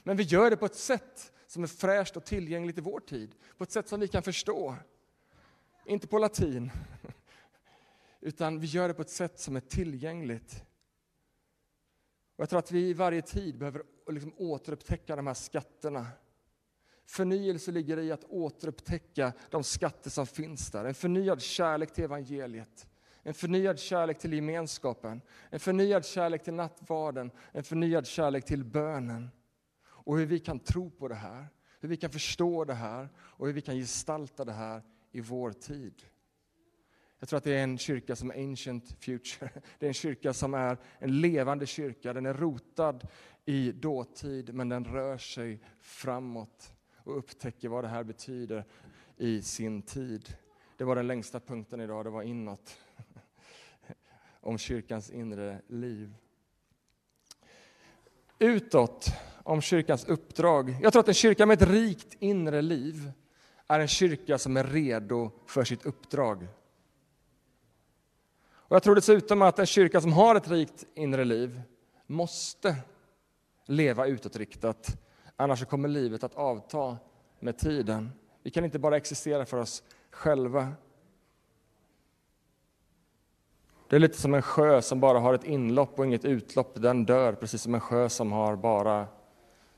Men 0.04 0.18
vi 0.18 0.24
gör 0.24 0.50
det 0.50 0.58
på 0.58 0.66
ett 0.66 0.76
sätt 0.76 1.32
som 1.48 1.64
är 1.64 1.68
fräscht 1.68 2.18
och 2.18 2.26
tillgängligt 2.26 2.78
i 2.78 2.82
vår 2.82 3.00
tid, 3.00 3.36
på 3.58 3.64
ett 3.64 3.72
sätt 3.72 3.90
som 3.90 4.00
vi 4.00 4.08
kan 4.08 4.24
förstå. 4.24 4.76
Inte 5.86 6.08
på 6.08 6.20
latin, 6.20 6.72
utan 8.20 8.60
vi 8.60 8.68
gör 8.68 8.88
det 8.88 8.94
på 8.94 9.02
ett 9.02 9.10
sätt 9.10 9.40
som 9.40 9.56
är 9.56 9.62
tillgängligt 9.62 10.64
och 12.36 12.42
jag 12.42 12.50
tror 12.50 12.60
att 12.60 12.72
vi 12.72 12.90
i 12.90 12.94
varje 12.94 13.22
tid 13.22 13.58
behöver 13.58 13.84
liksom 14.08 14.34
återupptäcka 14.38 15.16
de 15.16 15.28
här 15.28 15.34
skatterna. 15.34 16.08
Förnyelse 17.06 17.72
ligger 17.72 18.00
i 18.00 18.12
att 18.12 18.24
återupptäcka 18.24 19.34
de 19.50 19.64
skatter 19.64 20.10
som 20.10 20.28
finns 20.28 20.72
där. 20.72 20.86
En 20.86 20.94
förnyad 20.94 21.42
kärlek 21.42 21.94
till 21.94 22.04
evangeliet. 22.04 22.88
En 23.24 23.34
förnyad 23.34 23.80
kärlek 23.80 24.20
till 24.20 24.34
gemenskapen. 24.34 25.22
En 25.50 25.60
förnyad 25.60 26.06
kärlek 26.06 26.44
till 26.44 26.54
nattvarden. 26.54 27.32
En 27.52 27.64
förnyad 27.64 28.08
kärlek 28.08 28.46
till 28.46 28.64
bönen. 28.64 29.30
Och 29.86 30.18
hur 30.18 30.26
vi 30.26 30.40
kan 30.40 30.60
tro 30.60 30.90
på 30.90 31.08
det 31.08 31.16
här. 31.16 31.48
Hur 31.80 31.90
vi 31.90 31.98
kan 31.98 32.10
förstå 32.10 32.66
det 32.66 32.74
här 32.74 33.10
och 33.18 33.48
hur 33.48 33.54
vi 33.54 33.62
kan 33.62 33.76
gestalta 33.76 34.46
det 34.46 34.52
här 34.52 34.84
i 35.12 35.22
vår 35.22 35.52
tid. 35.52 36.04
Jag 37.20 37.30
tror 37.30 37.38
att 37.38 37.44
det 37.44 37.54
är 37.54 37.64
en 37.64 37.78
kyrka 37.78 38.16
som 38.16 38.32
är 38.32 38.36
ancient 38.36 38.96
future. 39.00 39.50
Det 39.80 39.86
är 39.86 39.88
en 39.88 39.94
kyrka 39.94 40.34
som 40.34 40.54
är 40.54 40.78
en 41.00 41.22
levande 41.22 41.66
kyrka. 41.66 42.14
Den 42.14 42.26
är 42.26 42.34
rotad 42.34 43.08
i 43.46 43.72
dåtid, 43.72 44.54
men 44.54 44.70
den 44.70 44.86
rör 44.86 45.18
sig 45.18 45.60
framåt 45.80 46.74
och 46.98 47.18
upptäcker 47.18 47.70
vad 47.70 47.84
det 47.84 47.88
här 47.88 48.04
betyder 48.04 48.66
i 49.18 49.42
sin 49.42 49.82
tid. 49.82 50.36
Det 50.78 50.84
var 50.84 50.96
den 50.96 51.08
längsta 51.08 51.40
punkten 51.40 51.82
idag, 51.82 52.06
det 52.06 52.10
var 52.10 52.22
inåt. 52.22 52.78
Om 54.42 54.58
kyrkans 54.58 55.10
inre 55.10 55.62
liv. 55.68 56.16
Utåt, 58.40 59.12
om 59.44 59.62
kyrkans 59.62 60.06
uppdrag. 60.06 60.76
Jag 60.82 60.94
tror 60.94 61.00
att 61.00 61.08
en 61.08 61.14
kyrka 61.14 61.46
med 61.46 61.62
ett 61.62 61.70
rikt 61.70 62.16
inre 62.20 62.62
liv 62.62 63.12
är 63.68 63.80
en 63.80 63.88
kyrka 63.88 64.38
som 64.38 64.58
är 64.58 64.64
redo 64.64 65.32
för 65.48 65.64
sitt 65.64 65.86
uppdrag. 65.86 66.48
Och 68.46 68.76
jag 68.76 68.84
tror 68.84 68.96
dessutom 68.96 69.42
att 69.42 69.60
en 69.60 69.66
kyrka 69.66 70.02
som 70.02 70.14
har 70.14 70.36
ett 70.36 70.48
rikt 70.48 70.86
inre 70.96 71.26
liv 71.26 71.62
måste 72.08 72.76
leva 73.66 74.06
utåtriktat, 74.06 74.98
annars 75.36 75.66
kommer 75.66 75.90
livet 75.90 76.24
att 76.24 76.36
avta 76.36 76.98
med 77.40 77.58
tiden. 77.58 78.12
Vi 78.44 78.52
kan 78.52 78.66
inte 78.66 78.80
bara 78.80 78.98
existera 78.98 79.46
för 79.46 79.58
oss 79.58 79.84
själva. 80.12 80.74
Det 83.90 83.96
är 83.96 84.00
lite 84.00 84.22
som 84.22 84.34
en 84.34 84.42
sjö 84.42 84.82
som 84.82 85.00
bara 85.00 85.20
har 85.20 85.34
ett 85.34 85.44
inlopp 85.44 86.00
och 86.00 86.06
inget 86.06 86.26
utlopp. 86.26 86.82
Den 86.82 87.06
dör, 87.06 87.34
precis 87.34 87.62
som 87.62 87.76
en 87.76 87.82
sjö 87.82 88.10
som 88.10 88.32
har 88.32 88.56
bara 88.56 89.08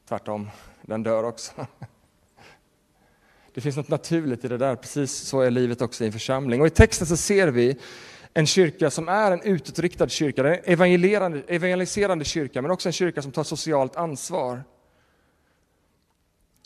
tvärtom. 0.07 0.49
Den 0.81 1.03
dör 1.03 1.23
också. 1.23 1.51
Det 3.53 3.61
finns 3.61 3.77
något 3.77 3.89
naturligt 3.89 4.45
i 4.45 4.47
det 4.47 4.57
där, 4.57 4.75
precis 4.75 5.13
så 5.15 5.41
är 5.41 5.51
livet 5.51 5.81
också 5.81 6.03
i 6.03 6.07
en 6.07 6.13
församling. 6.13 6.61
Och 6.61 6.67
I 6.67 6.69
texten 6.69 7.07
så 7.07 7.17
ser 7.17 7.47
vi 7.47 7.79
en 8.37 8.45
kyrka 8.45 8.89
som 8.89 9.09
är 9.09 9.31
en 9.31 9.41
utåtriktad 9.41 10.09
kyrka, 10.09 10.53
en 10.53 10.59
evangeliserande, 10.63 11.43
evangeliserande 11.47 12.25
kyrka, 12.25 12.61
men 12.61 12.71
också 12.71 12.89
en 12.89 12.93
kyrka 12.93 13.21
som 13.21 13.31
tar 13.31 13.43
socialt 13.43 13.95
ansvar. 13.95 14.63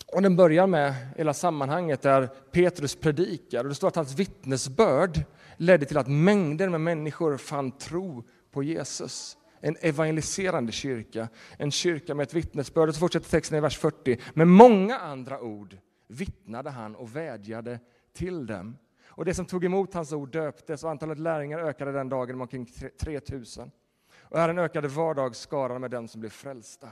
Och 0.07 0.21
den 0.21 0.35
börjar 0.35 0.67
med 0.67 0.93
hela 1.17 1.33
sammanhanget 1.33 2.01
där 2.01 2.27
Petrus 2.27 2.95
predikar 2.95 3.63
och 3.63 3.69
det 3.69 3.75
står 3.75 3.87
att 3.87 3.95
hans 3.95 4.15
vittnesbörd 4.15 5.19
ledde 5.57 5.85
till 5.85 5.97
att 5.97 6.07
mängder 6.07 6.69
med 6.69 6.81
människor 6.81 7.37
fann 7.37 7.71
tro 7.71 8.23
på 8.51 8.63
Jesus. 8.63 9.37
En 9.61 9.77
evangeliserande 9.81 10.71
kyrka, 10.71 11.27
en 11.57 11.71
kyrka 11.71 12.15
med 12.15 12.23
ett 12.23 12.33
vittnesbörd. 12.33 12.89
Och 12.89 12.95
så 12.95 12.99
fortsätter 12.99 13.29
texten 13.29 13.57
i 13.57 13.61
vers 13.61 13.77
40. 13.77 14.19
Med 14.33 14.47
många 14.47 14.97
andra 14.97 15.41
ord 15.41 15.77
vittnade 16.07 16.69
han 16.69 16.95
och 16.95 17.15
vädjade 17.15 17.79
till 18.13 18.45
dem. 18.45 18.77
Och 19.19 19.25
det 19.25 19.33
som 19.33 19.45
tog 19.45 19.65
emot 19.65 19.93
hans 19.93 20.13
ord 20.13 20.31
döptes 20.31 20.83
och 20.83 20.89
antalet 20.89 21.19
lärjungar 21.19 21.59
ökade 21.59 21.91
den 21.91 22.09
dagen 22.09 22.37
med 22.37 22.41
omkring 22.41 22.65
3000. 22.99 23.71
Och 24.11 24.39
Herren 24.39 24.59
ökade 24.59 24.87
vardagsskaran 24.87 25.81
med 25.81 25.91
dem 25.91 26.07
som 26.07 26.21
blev 26.21 26.29
frälsta. 26.29 26.89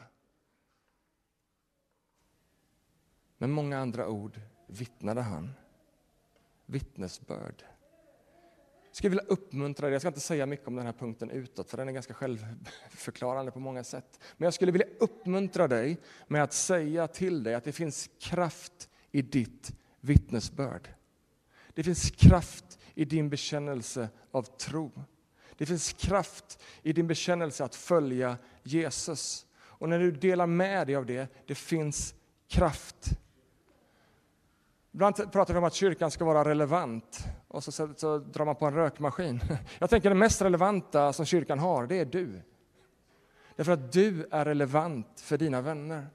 Med 3.37 3.49
många 3.49 3.79
andra 3.79 4.07
ord 4.07 4.39
vittnade 4.65 5.21
han. 5.21 5.51
Vittnesbörd. 6.65 7.63
Jag 8.87 8.95
skulle 8.95 9.09
vilja 9.09 9.25
uppmuntra 9.25 9.85
dig, 9.85 9.93
jag 9.93 10.01
ska 10.01 10.07
inte 10.07 10.19
säga 10.19 10.45
mycket 10.45 10.67
om 10.67 10.75
den 10.75 10.85
här 10.85 10.93
punkten 10.93 11.29
utåt, 11.29 11.69
för 11.69 11.77
den 11.77 11.89
är 11.89 11.93
ganska 11.93 12.13
självförklarande 12.13 13.51
på 13.51 13.59
många 13.59 13.83
sätt. 13.83 14.19
Men 14.37 14.45
jag 14.45 14.53
skulle 14.53 14.71
vilja 14.71 14.87
uppmuntra 14.99 15.67
dig 15.67 15.97
med 16.27 16.43
att 16.43 16.53
säga 16.53 17.07
till 17.07 17.43
dig 17.43 17.53
att 17.53 17.63
det 17.63 17.71
finns 17.71 18.09
kraft 18.19 18.89
i 19.11 19.21
ditt 19.21 19.71
vittnesbörd. 19.99 20.96
Det 21.77 21.83
finns 21.83 22.11
kraft 22.11 22.79
i 22.93 23.05
din 23.05 23.29
bekännelse 23.29 24.09
av 24.31 24.43
tro. 24.43 24.91
Det 25.57 25.65
finns 25.65 25.93
kraft 25.93 26.59
i 26.81 26.93
din 26.93 27.07
bekännelse 27.07 27.63
att 27.63 27.75
följa 27.75 28.37
Jesus. 28.63 29.45
Och 29.57 29.89
när 29.89 29.99
du 29.99 30.11
delar 30.11 30.47
med 30.47 30.87
dig 30.87 30.95
av 30.95 31.05
det, 31.05 31.27
det 31.47 31.55
finns 31.55 32.15
kraft. 32.47 33.09
Ibland 34.91 35.31
pratar 35.31 35.53
vi 35.53 35.57
om 35.57 35.63
att 35.63 35.73
kyrkan 35.73 36.11
ska 36.11 36.25
vara 36.25 36.49
relevant 36.49 37.25
och 37.47 37.63
så, 37.63 37.71
så, 37.71 37.93
så 37.97 38.17
drar 38.17 38.45
man 38.45 38.55
på 38.55 38.65
en 38.65 38.73
rökmaskin. 38.73 39.41
Jag 39.79 39.89
tänker 39.89 40.09
det 40.09 40.15
mest 40.15 40.41
relevanta 40.41 41.13
som 41.13 41.25
kyrkan 41.25 41.59
har, 41.59 41.87
det 41.87 41.99
är 41.99 42.05
du. 42.05 42.41
Därför 43.55 43.71
att 43.71 43.91
du 43.91 44.27
är 44.31 44.45
relevant 44.45 45.19
för 45.19 45.37
dina 45.37 45.61
vänner. 45.61 46.07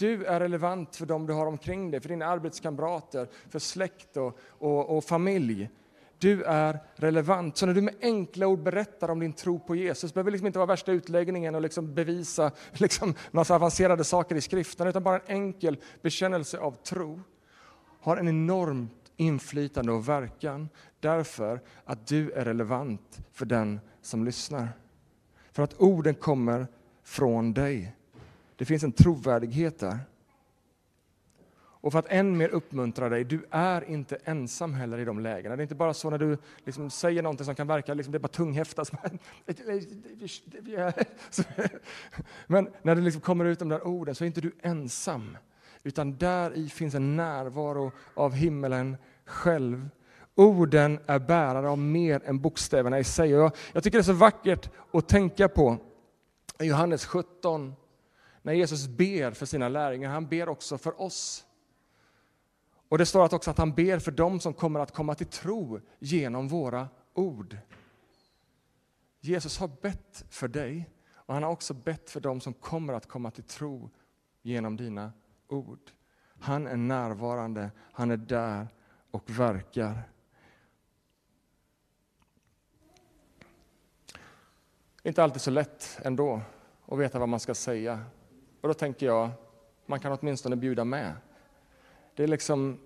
Du 0.00 0.24
är 0.24 0.40
relevant 0.40 0.96
för 0.96 1.06
dem 1.06 1.26
du 1.26 1.32
har 1.32 1.46
omkring 1.46 1.90
dig, 1.90 2.00
för 2.00 2.08
dina 2.08 2.26
arbetskamrater, 2.26 3.28
för 3.48 3.58
släkt 3.58 4.16
och, 4.16 4.38
och, 4.48 4.96
och 4.96 5.04
familj. 5.04 5.70
Du 6.18 6.42
är 6.42 6.78
relevant. 6.94 7.56
Så 7.56 7.66
när 7.66 7.74
du 7.74 7.80
med 7.80 7.94
enkla 8.02 8.46
ord 8.46 8.62
berättar 8.62 9.08
om 9.08 9.20
din 9.20 9.32
tro 9.32 9.58
på 9.58 9.76
Jesus, 9.76 10.14
behöver 10.14 10.30
liksom 10.30 10.46
inte 10.46 10.58
vara 10.58 10.66
värsta 10.66 10.92
utläggningen 10.92 11.54
och 11.54 11.60
liksom 11.60 11.94
bevisa 11.94 12.50
liksom 12.72 13.14
massa 13.30 13.54
avancerade 13.54 14.04
saker 14.04 14.36
i 14.36 14.40
skriften, 14.40 14.86
utan 14.86 15.02
bara 15.02 15.18
en 15.18 15.36
enkel 15.36 15.76
bekännelse 16.02 16.58
av 16.58 16.72
tro, 16.72 17.20
har 18.00 18.16
en 18.16 18.28
enormt 18.28 19.12
inflytande 19.16 19.92
och 19.92 20.08
verkan, 20.08 20.68
därför 21.00 21.60
att 21.84 22.06
du 22.06 22.30
är 22.32 22.44
relevant 22.44 23.20
för 23.32 23.46
den 23.46 23.80
som 24.02 24.24
lyssnar. 24.24 24.68
För 25.52 25.62
att 25.62 25.80
orden 25.80 26.14
kommer 26.14 26.66
från 27.04 27.52
dig. 27.52 27.94
Det 28.60 28.66
finns 28.66 28.82
en 28.82 28.92
trovärdighet 28.92 29.78
där. 29.78 29.98
Och 31.56 31.92
för 31.92 31.98
att 31.98 32.06
än 32.08 32.36
mer 32.36 32.48
uppmuntra 32.48 33.08
dig, 33.08 33.24
du 33.24 33.46
är 33.50 33.90
inte 33.90 34.18
ensam 34.24 34.74
heller 34.74 34.98
i 34.98 35.04
de 35.04 35.20
lägena. 35.20 35.56
Det 35.56 35.60
är 35.60 35.62
inte 35.62 35.74
bara 35.74 35.94
så 35.94 36.10
när 36.10 36.18
du 36.18 36.38
liksom 36.64 36.90
säger 36.90 37.22
någonting 37.22 37.44
som 37.44 37.54
kan 37.54 37.66
verka, 37.66 37.94
liksom, 37.94 38.12
det 38.12 38.16
är 38.16 38.20
bara 38.20 38.28
tunghäfta. 38.28 38.84
Men 42.46 42.68
när 42.82 42.94
det 42.94 43.00
liksom 43.00 43.20
kommer 43.20 43.44
ut 43.44 43.58
de 43.58 43.68
där 43.68 43.86
orden 43.86 44.14
så 44.14 44.24
är 44.24 44.26
inte 44.26 44.40
du 44.40 44.52
ensam. 44.62 45.36
Utan 45.82 46.16
där 46.16 46.56
i 46.56 46.68
finns 46.68 46.94
en 46.94 47.16
närvaro 47.16 47.92
av 48.14 48.32
himmelen 48.32 48.96
själv. 49.24 49.88
Orden 50.34 50.98
är 51.06 51.18
bärare 51.18 51.68
av 51.68 51.78
mer 51.78 52.22
än 52.24 52.40
bokstäverna 52.40 52.98
i 52.98 53.04
sig. 53.04 53.30
Jag, 53.30 53.52
jag 53.72 53.84
tycker 53.84 53.98
det 53.98 54.02
är 54.02 54.02
så 54.02 54.12
vackert 54.12 54.70
att 54.92 55.08
tänka 55.08 55.48
på 55.48 55.78
Johannes 56.58 57.06
17 57.06 57.74
när 58.42 58.52
Jesus 58.52 58.86
ber 58.86 59.32
för 59.32 59.46
sina 59.46 59.68
lärjungar, 59.68 60.10
han 60.10 60.28
ber 60.28 60.48
också 60.48 60.78
för 60.78 61.00
oss. 61.00 61.46
Och 62.88 62.98
det 62.98 63.06
står 63.06 63.34
också 63.34 63.50
att 63.50 63.58
han 63.58 63.74
ber 63.74 63.98
för 63.98 64.12
dem 64.12 64.40
som 64.40 64.54
kommer 64.54 64.80
att 64.80 64.94
komma 64.94 65.14
till 65.14 65.26
tro 65.26 65.80
genom 65.98 66.48
våra 66.48 66.88
ord. 67.14 67.56
Jesus 69.20 69.58
har 69.58 69.68
bett 69.68 70.24
för 70.30 70.48
dig 70.48 70.90
och 71.12 71.34
han 71.34 71.42
har 71.42 71.50
också 71.50 71.74
bett 71.74 72.10
för 72.10 72.20
dem 72.20 72.40
som 72.40 72.52
kommer 72.52 72.92
att 72.92 73.06
komma 73.06 73.30
till 73.30 73.44
tro 73.44 73.90
genom 74.42 74.76
dina 74.76 75.12
ord. 75.48 75.90
Han 76.40 76.66
är 76.66 76.76
närvarande, 76.76 77.70
han 77.92 78.10
är 78.10 78.16
där 78.16 78.68
och 79.10 79.30
verkar. 79.30 80.02
Inte 85.02 85.22
alltid 85.22 85.42
så 85.42 85.50
lätt 85.50 85.98
ändå 86.02 86.40
att 86.86 86.98
veta 86.98 87.18
vad 87.18 87.28
man 87.28 87.40
ska 87.40 87.54
säga. 87.54 88.04
Och 88.60 88.68
då 88.68 88.74
tänker 88.74 89.06
jag, 89.06 89.30
man 89.86 90.00
kan 90.00 90.18
åtminstone 90.20 90.56
bjuda 90.56 90.84
med. 90.84 91.12
Det 92.14 92.22
är 92.22 92.28
liksom 92.28 92.78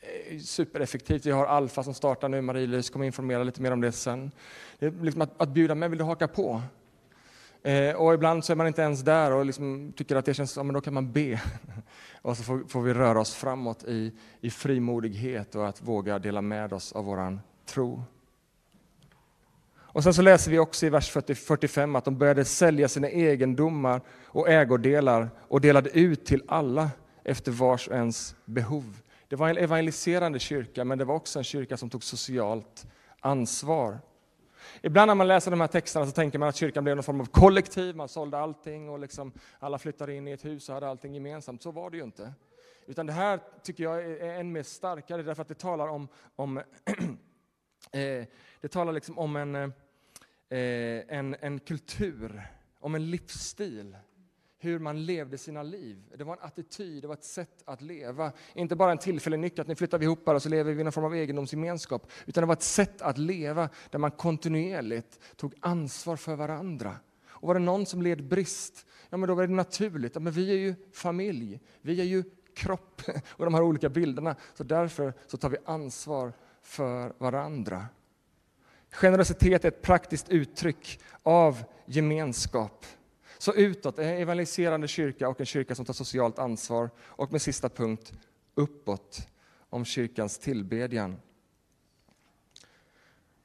eh, 0.00 0.38
supereffektivt. 0.38 1.26
Vi 1.26 1.30
har 1.30 1.46
Alfa 1.46 1.82
som 1.82 1.94
startar 1.94 2.28
nu, 2.28 2.40
Marie-Louise 2.40 2.92
kommer 2.92 3.06
informera 3.06 3.42
lite 3.42 3.62
mer 3.62 3.70
om 3.70 3.80
det 3.80 3.92
sen. 3.92 4.30
Det 4.78 4.86
är 4.86 4.90
liksom 4.90 5.22
att, 5.22 5.40
att 5.42 5.48
bjuda 5.48 5.74
med, 5.74 5.90
vill 5.90 5.98
du 5.98 6.04
haka 6.04 6.28
på? 6.28 6.62
Eh, 7.62 7.94
och 7.94 8.14
ibland 8.14 8.44
så 8.44 8.52
är 8.52 8.56
man 8.56 8.66
inte 8.66 8.82
ens 8.82 9.00
där 9.00 9.32
och 9.32 9.46
liksom 9.46 9.92
tycker 9.96 10.16
att 10.16 10.24
det 10.24 10.34
känns, 10.34 10.56
ja 10.56 10.62
men 10.62 10.74
då 10.74 10.80
kan 10.80 10.94
man 10.94 11.12
be. 11.12 11.42
och 12.22 12.36
så 12.36 12.42
får, 12.42 12.64
får, 12.68 12.82
vi 12.82 12.94
röra 12.94 13.20
oss 13.20 13.34
framåt 13.34 13.84
i, 13.84 14.12
i 14.40 14.50
frimodighet 14.50 15.54
och 15.54 15.68
att 15.68 15.82
våga 15.82 16.18
dela 16.18 16.42
med 16.42 16.72
oss 16.72 16.92
av 16.92 17.04
våran 17.04 17.40
tro. 17.66 18.02
Och 19.92 20.02
sen 20.02 20.14
så 20.14 20.22
läser 20.22 20.50
vi 20.50 20.58
också 20.58 20.86
i 20.86 20.90
vers 20.90 21.10
40, 21.10 21.34
45 21.34 21.96
att 21.96 22.04
de 22.04 22.18
började 22.18 22.44
sälja 22.44 22.88
sina 22.88 23.08
egendomar 23.08 24.00
och 24.24 24.48
ägodelar 24.48 25.30
och 25.48 25.60
delade 25.60 25.90
ut 25.90 26.24
till 26.24 26.42
alla 26.48 26.90
efter 27.24 27.52
vars 27.52 27.88
och 27.88 27.94
ens 27.94 28.34
behov. 28.44 28.96
Det 29.28 29.36
var 29.36 29.48
en 29.48 29.56
evangeliserande 29.56 30.38
kyrka, 30.38 30.84
men 30.84 30.98
det 30.98 31.04
var 31.04 31.14
också 31.14 31.38
en 31.38 31.44
kyrka 31.44 31.76
som 31.76 31.90
tog 31.90 32.04
socialt 32.04 32.86
ansvar. 33.20 33.98
Ibland 34.82 35.08
när 35.08 35.14
man 35.14 35.28
läser 35.28 35.50
de 35.50 35.60
här 35.60 35.68
texterna 35.68 36.06
så 36.06 36.12
tänker 36.12 36.38
man 36.38 36.48
att 36.48 36.56
kyrkan 36.56 36.84
blev 36.84 36.96
någon 36.96 37.02
form 37.02 37.20
av 37.20 37.24
kollektiv, 37.24 37.96
man 37.96 38.08
sålde 38.08 38.38
allting 38.38 38.88
och 38.88 38.98
liksom 38.98 39.32
alla 39.58 39.78
flyttade 39.78 40.14
in 40.14 40.28
i 40.28 40.32
ett 40.32 40.44
hus 40.44 40.68
och 40.68 40.74
hade 40.74 40.88
allting 40.88 41.14
gemensamt. 41.14 41.62
Så 41.62 41.70
var 41.70 41.90
det 41.90 41.96
ju 41.96 42.02
inte. 42.02 42.32
Utan 42.86 43.06
det 43.06 43.12
här 43.12 43.40
tycker 43.62 43.84
jag 43.84 44.04
är 44.04 44.34
än 44.34 44.52
mer 44.52 44.62
starkare 44.62 45.22
därför 45.22 45.42
att 45.42 45.48
det 45.48 45.58
talar 45.58 45.88
om, 45.88 46.08
om 46.36 46.62
eh, 47.92 48.26
det 48.60 48.68
talar 48.68 48.92
liksom 48.92 49.18
om 49.18 49.36
en, 49.36 49.54
eh, 49.54 49.70
en, 51.08 51.36
en 51.40 51.60
kultur, 51.60 52.42
om 52.80 52.94
en 52.94 53.10
livsstil 53.10 53.96
hur 54.62 54.78
man 54.78 55.04
levde 55.04 55.38
sina 55.38 55.62
liv. 55.62 56.02
Det 56.18 56.24
var 56.24 56.32
en 56.32 56.42
attityd, 56.42 57.02
det 57.02 57.06
var 57.06 57.14
ett 57.14 57.24
sätt 57.24 57.62
att 57.64 57.80
leva. 57.80 58.32
Inte 58.54 58.76
bara 58.76 58.92
en 58.92 58.98
tillfällig 58.98 59.38
nyckel, 59.38 59.60
att 59.60 59.66
nu 59.66 59.74
flyttar 59.74 59.98
vi 59.98 60.04
ihop 60.04 60.28
och 60.28 60.42
så 60.42 60.48
lever 60.48 60.72
vi 60.72 60.80
i 60.80 60.84
någon 60.84 60.92
form 60.92 61.04
av 61.04 61.14
egendomsgemenskap. 61.14 62.10
Utan 62.26 62.42
det 62.42 62.46
var 62.46 62.52
ett 62.52 62.62
sätt 62.62 63.02
att 63.02 63.18
leva 63.18 63.68
där 63.90 63.98
man 63.98 64.10
kontinuerligt 64.10 65.20
tog 65.36 65.54
ansvar 65.60 66.16
för 66.16 66.36
varandra. 66.36 66.96
Och 67.28 67.48
var 67.48 67.54
det 67.54 67.60
någon 67.60 67.86
som 67.86 68.02
led 68.02 68.24
brist, 68.24 68.86
ja 69.10 69.16
men 69.16 69.28
då 69.28 69.34
var 69.34 69.46
det 69.46 69.54
naturligt. 69.54 70.14
Ja, 70.14 70.20
men 70.20 70.32
vi 70.32 70.50
är 70.50 70.58
ju 70.58 70.74
familj, 70.92 71.60
vi 71.80 72.00
är 72.00 72.04
ju 72.04 72.24
kropp 72.54 73.02
och 73.28 73.44
de 73.44 73.54
här 73.54 73.62
olika 73.62 73.88
bilderna. 73.88 74.36
Så 74.54 74.64
därför 74.64 75.14
så 75.26 75.36
tar 75.36 75.48
vi 75.48 75.56
ansvar 75.64 76.32
för 76.62 77.12
varandra. 77.18 77.86
Generositet 78.90 79.64
är 79.64 79.68
ett 79.68 79.82
praktiskt 79.82 80.28
uttryck 80.28 81.00
av 81.22 81.64
gemenskap. 81.86 82.86
Så 83.38 83.54
utåt, 83.54 83.98
en 83.98 84.08
evangeliserande 84.08 84.88
kyrka 84.88 85.28
och 85.28 85.40
en 85.40 85.46
kyrka 85.46 85.74
som 85.74 85.84
tar 85.84 85.94
socialt 85.94 86.38
ansvar. 86.38 86.90
Och 87.00 87.32
med 87.32 87.42
sista 87.42 87.68
punkt, 87.68 88.12
uppåt, 88.54 89.28
om 89.70 89.84
kyrkans 89.84 90.38
tillbedjan. 90.38 91.16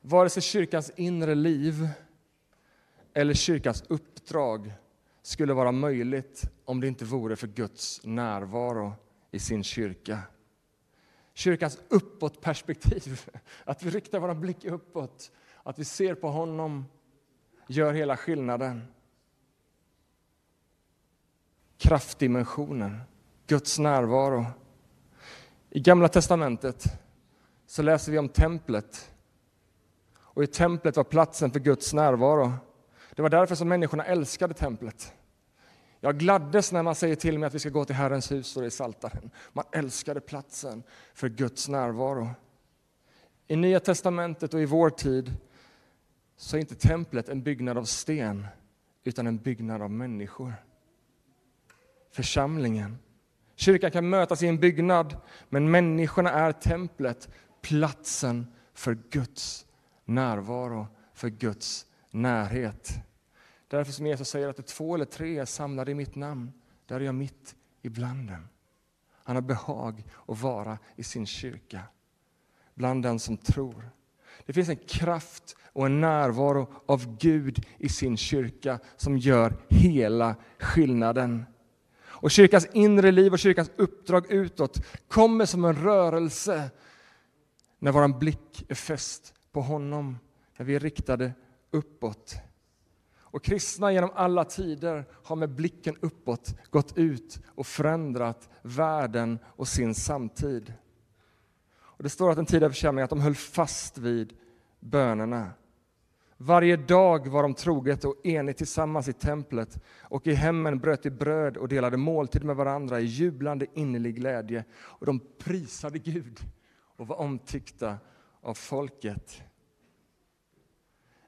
Vare 0.01 0.29
sig 0.29 0.43
kyrkans 0.43 0.91
inre 0.95 1.35
liv 1.35 1.87
eller 3.13 3.33
kyrkans 3.33 3.83
uppdrag 3.87 4.73
skulle 5.21 5.53
vara 5.53 5.71
möjligt 5.71 6.43
om 6.65 6.81
det 6.81 6.87
inte 6.87 7.05
vore 7.05 7.35
för 7.35 7.47
Guds 7.47 8.01
närvaro 8.03 8.93
i 9.31 9.39
sin 9.39 9.63
kyrka. 9.63 10.19
Kyrkans 11.37 11.79
uppåtperspektiv, 11.89 13.29
att 13.63 13.83
vi 13.83 13.89
riktar 13.89 14.19
vår 14.19 14.33
blick 14.33 14.65
uppåt, 14.65 15.31
att 15.63 15.79
vi 15.79 15.85
ser 15.85 16.15
på 16.15 16.27
honom, 16.29 16.85
gör 17.67 17.93
hela 17.93 18.17
skillnaden 18.17 18.81
kraftdimensionen, 21.77 23.01
Guds 23.47 23.79
närvaro. 23.79 24.45
I 25.69 25.79
Gamla 25.79 26.07
testamentet 26.07 26.83
så 27.67 27.81
läser 27.81 28.11
vi 28.11 28.19
om 28.19 28.29
templet. 28.29 29.11
Och 30.17 30.43
i 30.43 30.47
templet 30.47 30.97
var 30.97 31.03
platsen 31.03 31.51
för 31.51 31.59
Guds 31.59 31.93
närvaro. 31.93 32.51
Det 33.15 33.21
var 33.21 33.29
därför 33.29 33.55
som 33.55 33.67
människorna 33.67 34.05
älskade 34.05 34.53
templet. 34.53 35.13
Jag 36.05 36.17
gladdes 36.17 36.71
när 36.71 36.83
man 36.83 36.95
säger 36.95 37.15
till 37.15 37.39
mig 37.39 37.47
att 37.47 37.53
vi 37.53 37.59
ska 37.59 37.69
gå 37.69 37.85
till 37.85 37.95
Herrens 37.95 38.31
hus 38.31 38.57
och 38.57 38.65
i 38.65 38.71
Saltaren. 38.71 39.29
Man 39.53 39.65
älskade 39.71 40.21
platsen 40.21 40.83
för 41.13 41.29
Guds 41.29 41.69
närvaro. 41.69 42.29
I 43.47 43.55
Nya 43.55 43.79
testamentet 43.79 44.53
och 44.53 44.61
i 44.61 44.65
vår 44.65 44.89
tid 44.89 45.33
så 46.37 46.57
är 46.57 46.61
inte 46.61 46.75
templet 46.75 47.29
en 47.29 47.43
byggnad 47.43 47.77
av 47.77 47.83
sten 47.83 48.47
utan 49.03 49.27
en 49.27 49.37
byggnad 49.37 49.81
av 49.81 49.91
människor 49.91 50.53
församlingen. 52.11 52.97
Kyrkan 53.55 53.91
kan 53.91 54.09
mötas 54.09 54.43
i 54.43 54.47
en 54.47 54.59
byggnad, 54.59 55.17
men 55.49 55.71
människorna 55.71 56.31
är 56.31 56.51
templet, 56.51 57.29
platsen 57.61 58.47
för 58.73 58.97
Guds 59.09 59.65
närvaro, 60.05 60.87
för 61.13 61.29
Guds 61.29 61.85
närhet. 62.11 62.93
Därför 63.67 63.91
som 63.91 64.07
Jesus 64.07 64.29
säger 64.29 64.47
att 64.47 64.57
det 64.57 64.63
två 64.63 64.95
eller 64.95 65.05
tre 65.05 65.37
är 65.37 65.45
samlade 65.45 65.91
i 65.91 65.95
mitt 65.95 66.15
namn, 66.15 66.51
där 66.85 66.99
är 66.99 67.05
jag 67.05 67.15
mitt 67.15 67.55
ibland 67.81 68.27
dem. 68.27 68.47
Han 69.23 69.35
har 69.35 69.41
behag 69.41 70.03
att 70.27 70.41
vara 70.41 70.77
i 70.95 71.03
sin 71.03 71.25
kyrka, 71.25 71.81
bland 72.73 73.03
den 73.03 73.19
som 73.19 73.37
tror. 73.37 73.89
Det 74.45 74.53
finns 74.53 74.69
en 74.69 74.77
kraft 74.87 75.55
och 75.73 75.85
en 75.85 76.01
närvaro 76.01 76.73
av 76.85 77.17
Gud 77.17 77.65
i 77.77 77.89
sin 77.89 78.17
kyrka 78.17 78.79
som 78.95 79.17
gör 79.17 79.53
hela 79.69 80.35
skillnaden. 80.59 81.45
Och 81.97 82.31
kyrkans 82.31 82.67
inre 82.73 83.11
liv 83.11 83.33
och 83.33 83.39
kyrkans 83.39 83.71
uppdrag 83.75 84.31
utåt 84.31 84.85
kommer 85.07 85.45
som 85.45 85.65
en 85.65 85.75
rörelse 85.75 86.71
när 87.79 87.91
vår 87.91 88.19
blick 88.19 88.65
är 88.69 88.75
fäst 88.75 89.33
på 89.51 89.61
honom, 89.61 90.17
när 90.57 90.65
vi 90.65 90.75
är 90.75 90.79
riktade 90.79 91.33
uppåt. 91.71 92.35
Och 93.35 93.43
kristna 93.43 93.91
genom 93.91 94.09
alla 94.13 94.45
tider 94.45 95.05
har 95.23 95.35
med 95.35 95.49
blicken 95.49 95.95
uppåt 96.01 96.55
gått 96.69 96.97
ut 96.97 97.39
och 97.47 97.67
förändrat 97.67 98.49
världen 98.61 99.39
och 99.45 99.67
sin 99.67 99.95
samtid. 99.95 100.73
Och 101.75 102.03
det 102.03 102.09
står 102.09 102.29
att 102.29 102.35
den 102.35 102.45
tidiga 102.45 102.69
församlingen 102.69 103.03
att 103.03 103.09
de 103.09 103.21
höll 103.21 103.35
fast 103.35 103.97
vid 103.97 104.33
bönerna. 104.79 105.51
Varje 106.37 106.77
dag 106.77 107.27
var 107.27 107.43
de 107.43 107.53
troget 107.53 108.05
och 108.05 108.25
enigt 108.25 108.57
tillsammans 108.57 109.07
i 109.07 109.13
templet 109.13 109.83
och 110.01 110.27
i 110.27 110.33
hemmen 110.33 110.79
bröt 110.79 111.03
de 111.03 111.09
bröd 111.09 111.57
och 111.57 111.67
delade 111.67 111.97
måltid 111.97 112.43
med 112.43 112.55
varandra 112.55 112.99
i 112.99 113.05
jublande 113.05 113.65
innerlig 113.73 114.15
glädje. 114.15 114.63
Och 114.75 115.05
de 115.05 115.19
prisade 115.37 115.99
Gud 115.99 116.39
och 116.97 117.07
var 117.07 117.15
omtyckta 117.15 117.97
av 118.41 118.53
folket. 118.53 119.41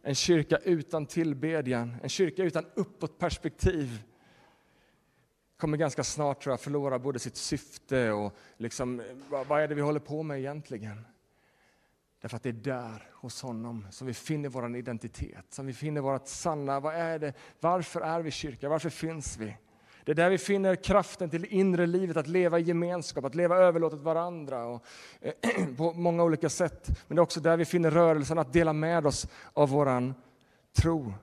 En 0.07 0.15
kyrka 0.15 0.57
utan 0.57 1.05
tillbedjan, 1.05 1.95
en 2.03 2.09
kyrka 2.09 2.43
utan 2.43 2.65
uppåtperspektiv 2.75 4.03
kommer 5.57 5.77
ganska 5.77 6.03
snart 6.03 6.43
tror 6.43 6.53
jag, 6.53 6.61
förlora 6.61 6.99
både 6.99 7.19
sitt 7.19 7.35
syfte 7.35 8.11
och 8.11 8.33
liksom, 8.57 9.03
vad 9.29 9.61
är 9.61 9.67
det 9.67 9.75
vi 9.75 9.81
håller 9.81 9.99
på 9.99 10.23
med 10.23 10.39
egentligen. 10.39 11.05
Därför 12.21 12.37
att 12.37 12.43
det 12.43 12.49
är 12.49 12.53
där, 12.53 13.09
hos 13.13 13.41
honom, 13.41 13.87
som 13.91 14.07
vi 14.07 14.13
finner 14.13 14.49
vår 14.49 14.75
identitet, 14.75 15.45
som 15.49 15.65
vi 15.65 15.73
finner 15.73 16.01
vårt 16.01 16.27
sanna, 16.27 16.79
vad 16.79 16.95
är 16.95 17.19
det, 17.19 17.33
varför 17.59 18.01
är 18.01 18.21
vi 18.21 18.31
kyrka, 18.31 18.69
varför 18.69 18.89
finns 18.89 19.37
vi? 19.37 19.57
Det 20.07 20.13
är 20.13 20.15
där 20.15 20.29
vi 20.29 20.37
finner 20.37 20.75
kraften 20.75 21.29
till 21.29 21.41
det 21.41 21.47
inre 21.47 21.85
livet, 21.85 22.17
att 22.17 22.27
leva 22.27 22.59
i 22.59 22.61
gemenskap, 22.61 23.25
att 23.25 23.35
leva 23.35 23.57
överlåtet 23.57 23.99
varandra 23.99 24.65
och, 24.65 24.83
eh, 25.21 25.33
på 25.77 25.93
många 25.93 26.23
olika 26.23 26.49
sätt. 26.49 26.87
Men 27.07 27.15
det 27.15 27.19
är 27.19 27.23
också 27.23 27.39
där 27.39 27.57
vi 27.57 27.65
finner 27.65 27.91
rörelsen 27.91 28.39
att 28.39 28.53
dela 28.53 28.73
med 28.73 29.05
oss 29.05 29.27
av 29.53 29.69
våran 29.69 30.13
tro. 30.77 31.13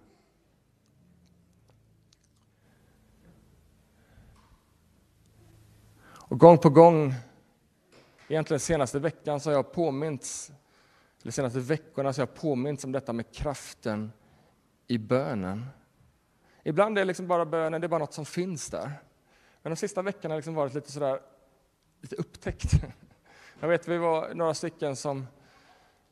Och 6.06 6.40
gång 6.40 6.58
på 6.58 6.70
gång, 6.70 7.14
egentligen 8.28 8.60
senaste 8.60 8.98
veckan, 8.98 9.40
så 9.40 9.50
har 9.50 9.54
jag 9.54 9.72
påmints 9.72 10.52
de 11.22 11.32
senaste 11.32 11.60
veckorna 11.60 12.12
så 12.12 12.20
har 12.20 12.26
jag 12.26 12.34
påmints 12.34 12.84
om 12.84 12.92
detta 12.92 13.12
med 13.12 13.34
kraften 13.34 14.12
i 14.86 14.98
bönen. 14.98 15.66
Ibland 16.64 16.98
är 16.98 17.04
liksom 17.04 17.26
bara 17.26 17.46
bönen 17.46 17.80
det 17.80 17.86
är 17.86 17.88
bara 17.88 17.98
något 17.98 18.14
som 18.14 18.26
finns 18.26 18.70
där. 18.70 18.92
Men 19.62 19.70
de 19.70 19.76
sista 19.76 20.02
veckorna 20.02 20.34
har 20.34 20.38
liksom 20.38 20.54
varit 20.54 20.74
lite 20.74 20.92
sådär, 20.92 21.20
lite 22.00 22.16
upptäckt. 22.16 22.72
Jag 23.60 23.68
vet, 23.68 23.88
vi 23.88 23.98
var 23.98 24.34
några 24.34 24.54
stycken 24.54 24.96
som 24.96 25.26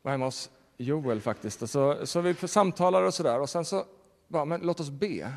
var 0.01 0.11
hemma 0.11 0.25
hos 0.25 0.51
Joel 0.77 1.21
faktiskt, 1.21 1.61
och 1.61 1.69
så, 1.69 2.05
så 2.05 2.21
vi 2.21 2.33
samtalade 2.35 3.07
och 3.07 3.13
sådär, 3.13 3.39
och 3.39 3.49
sen 3.49 3.65
så 3.65 3.85
bara, 4.27 4.45
men 4.45 4.61
låt 4.61 4.79
oss 4.79 4.89
be. 4.89 5.33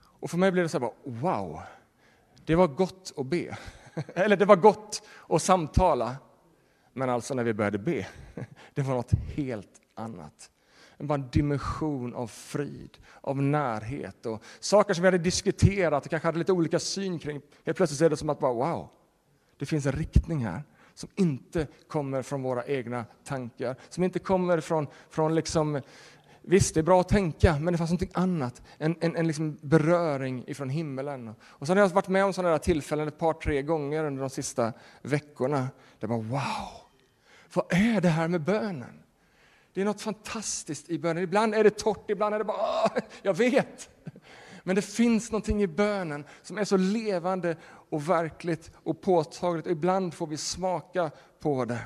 Och 0.00 0.30
för 0.30 0.38
mig 0.38 0.52
blev 0.52 0.64
det 0.64 0.68
så 0.68 0.78
här, 0.78 0.80
bara, 0.80 0.92
wow, 1.04 1.60
det 2.44 2.54
var 2.54 2.66
gott 2.66 3.12
att 3.16 3.26
be. 3.26 3.56
Eller 4.14 4.36
det 4.36 4.44
var 4.44 4.56
gott 4.56 5.02
att 5.28 5.42
samtala. 5.42 6.16
Men 6.92 7.10
alltså 7.10 7.34
när 7.34 7.44
vi 7.44 7.54
började 7.54 7.78
be, 7.78 8.06
det 8.74 8.82
var 8.82 8.94
något 8.94 9.12
helt 9.12 9.80
annat. 9.94 10.50
Det 10.98 11.04
var 11.04 11.14
en 11.14 11.28
dimension 11.30 12.14
av 12.14 12.26
frid, 12.26 12.98
av 13.20 13.42
närhet 13.42 14.26
och 14.26 14.42
saker 14.60 14.94
som 14.94 15.02
vi 15.02 15.06
hade 15.06 15.18
diskuterat 15.18 16.04
och 16.04 16.10
kanske 16.10 16.28
hade 16.28 16.38
lite 16.38 16.52
olika 16.52 16.78
syn 16.78 17.18
kring. 17.18 17.40
Helt 17.64 17.76
plötsligt 17.76 18.00
är 18.00 18.10
det 18.10 18.16
som 18.16 18.30
att 18.30 18.38
bara, 18.38 18.52
wow, 18.52 18.88
det 19.58 19.66
finns 19.66 19.86
en 19.86 19.92
riktning 19.92 20.44
här 20.44 20.62
som 20.94 21.08
inte 21.14 21.66
kommer 21.88 22.22
från 22.22 22.42
våra 22.42 22.64
egna 22.66 23.04
tankar, 23.24 23.76
som 23.88 24.04
inte 24.04 24.18
kommer 24.18 24.60
från, 24.60 24.86
från 25.10 25.34
liksom 25.34 25.80
Visst, 26.42 26.74
det 26.74 26.80
är 26.80 26.84
bra 26.84 27.00
att 27.00 27.08
tänka, 27.08 27.58
men 27.58 27.72
det 27.72 27.78
fanns 27.78 27.90
något 27.90 28.08
annat. 28.12 28.62
En, 28.78 28.96
en, 29.00 29.16
en 29.16 29.26
liksom 29.26 29.58
beröring 29.60 30.44
ifrån 30.46 30.68
himmelen. 30.68 31.34
Och 31.40 31.66
så 31.66 31.72
har 31.72 31.80
jag 31.80 31.88
varit 31.88 32.08
med 32.08 32.24
om 32.24 32.32
sådana 32.32 32.50
där 32.50 32.58
tillfällen 32.58 33.08
ett 33.08 33.18
par, 33.18 33.32
tre 33.32 33.62
gånger 33.62 34.04
under 34.04 34.20
de 34.20 34.30
sista 34.30 34.72
veckorna. 35.02 35.68
Det 35.98 36.06
var 36.06 36.16
wow! 36.16 36.88
Vad 37.54 37.72
är 37.72 38.00
det 38.00 38.08
här 38.08 38.28
med 38.28 38.40
bönen? 38.40 39.02
Det 39.78 39.82
är 39.82 39.86
något 39.86 40.00
fantastiskt 40.00 40.90
i 40.90 40.98
bönen. 40.98 41.22
Ibland 41.22 41.54
är 41.54 41.64
det 41.64 41.70
torrt, 41.70 42.10
ibland 42.10 42.34
är 42.34 42.38
det 42.38 42.44
bara 42.44 42.56
ah, 42.56 42.90
jag 43.22 43.34
vet. 43.34 43.90
Men 44.62 44.76
det 44.76 44.82
finns 44.82 45.32
någonting 45.32 45.62
i 45.62 45.66
bönen 45.66 46.24
som 46.42 46.58
är 46.58 46.64
så 46.64 46.76
levande 46.76 47.56
och 47.90 48.08
verkligt 48.08 48.70
och 48.74 49.00
påtagligt. 49.00 49.66
Och 49.66 49.72
ibland 49.72 50.14
får 50.14 50.26
vi 50.26 50.36
smaka 50.36 51.10
på 51.40 51.64
det. 51.64 51.80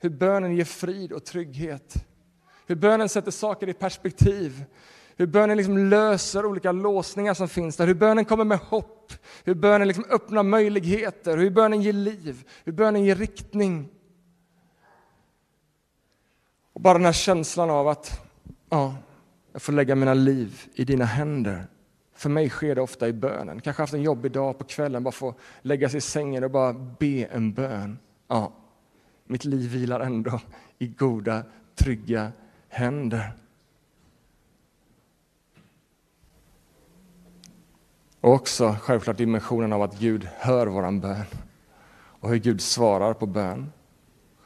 Hur 0.00 0.10
bönen 0.10 0.56
ger 0.56 0.64
frid 0.64 1.12
och 1.12 1.24
trygghet. 1.24 1.94
Hur 2.66 2.76
bönen 2.76 3.08
sätter 3.08 3.30
saker 3.30 3.68
i 3.68 3.72
perspektiv. 3.72 4.64
Hur 5.16 5.26
bönen 5.26 5.56
liksom 5.56 5.78
löser 5.78 6.46
olika 6.46 6.72
låsningar 6.72 7.34
som 7.34 7.48
finns 7.48 7.76
där. 7.76 7.86
Hur 7.86 7.94
bönen 7.94 8.24
kommer 8.24 8.44
med 8.44 8.58
hopp. 8.58 9.12
Hur 9.44 9.54
bönen 9.54 9.88
liksom 9.88 10.04
öppnar 10.10 10.42
möjligheter. 10.42 11.36
Hur 11.36 11.50
bönen 11.50 11.82
ger 11.82 11.92
liv. 11.92 12.48
Hur 12.64 12.72
bönen 12.72 13.04
ger 13.04 13.16
riktning. 13.16 13.93
Och 16.74 16.80
bara 16.80 16.94
den 16.94 17.04
här 17.04 17.12
känslan 17.12 17.70
av 17.70 17.88
att 17.88 18.20
ja, 18.70 18.94
jag 19.52 19.62
får 19.62 19.72
lägga 19.72 19.94
mina 19.94 20.14
liv 20.14 20.62
i 20.74 20.84
dina 20.84 21.04
händer. 21.04 21.66
För 22.14 22.28
mig 22.28 22.48
sker 22.50 22.74
det 22.74 22.80
ofta 22.80 23.08
i 23.08 23.12
bönen. 23.12 23.60
Kanske 23.60 23.82
haft 23.82 23.94
en 23.94 24.02
jobbig 24.02 24.32
dag 24.32 24.58
på 24.58 24.64
kvällen, 24.64 25.04
bara 25.04 25.12
få 25.12 25.34
lägga 25.62 25.88
sig 25.88 25.98
i 25.98 26.00
sängen 26.00 26.44
och 26.44 26.50
bara 26.50 26.72
be 26.72 27.24
en 27.24 27.52
bön. 27.52 27.98
Ja, 28.28 28.52
mitt 29.26 29.44
liv 29.44 29.70
vilar 29.70 30.00
ändå 30.00 30.40
i 30.78 30.86
goda, 30.86 31.42
trygga 31.74 32.32
händer. 32.68 33.32
Och 38.20 38.32
också 38.32 38.76
självklart 38.80 39.16
dimensionen 39.16 39.72
av 39.72 39.82
att 39.82 39.98
Gud 39.98 40.28
hör 40.38 40.66
våran 40.66 41.00
bön 41.00 41.24
och 41.94 42.30
hur 42.30 42.36
Gud 42.36 42.60
svarar 42.60 43.14
på 43.14 43.26
bön. 43.26 43.72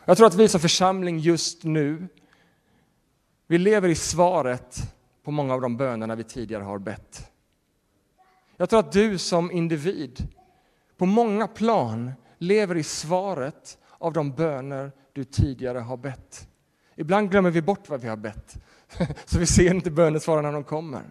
Jag 0.05 0.17
tror 0.17 0.27
att 0.27 0.35
vi 0.35 0.49
som 0.49 0.61
församling 0.61 1.19
just 1.19 1.65
nu, 1.65 2.09
vi 3.49 3.59
lever 3.59 3.89
i 3.89 3.95
svaret 3.95 4.95
på 5.23 5.31
många 5.31 5.55
av 5.55 5.61
de 5.61 5.77
bönerna 5.77 6.15
vi 6.15 6.25
tidigare 6.25 6.63
har 6.63 6.79
bett. 6.79 7.31
Jag 8.57 8.71
tror 8.71 8.81
att 8.81 8.93
du 8.93 9.19
som 9.19 9.51
individ 9.51 10.29
på 10.97 11.07
många 11.07 11.49
plan 11.49 12.13
lever 12.39 12.77
i 12.77 12.83
svaret 12.83 13.79
av 13.99 14.13
de 14.13 14.33
böner 14.33 14.93
du 15.13 15.25
tidigare 15.25 15.79
har 15.79 15.97
bett. 15.97 16.49
Ibland 16.97 17.31
glömmer 17.31 17.51
vi 17.51 17.63
bort 17.63 17.89
vad 17.89 18.01
vi 18.01 18.09
har 18.09 18.17
bett, 18.17 18.57
så 19.25 19.39
vi 19.39 19.47
ser 19.47 19.75
inte 19.75 19.91
bönesvaren 19.91 20.45
när 20.45 20.53
de 20.53 20.65
kommer. 20.65 21.11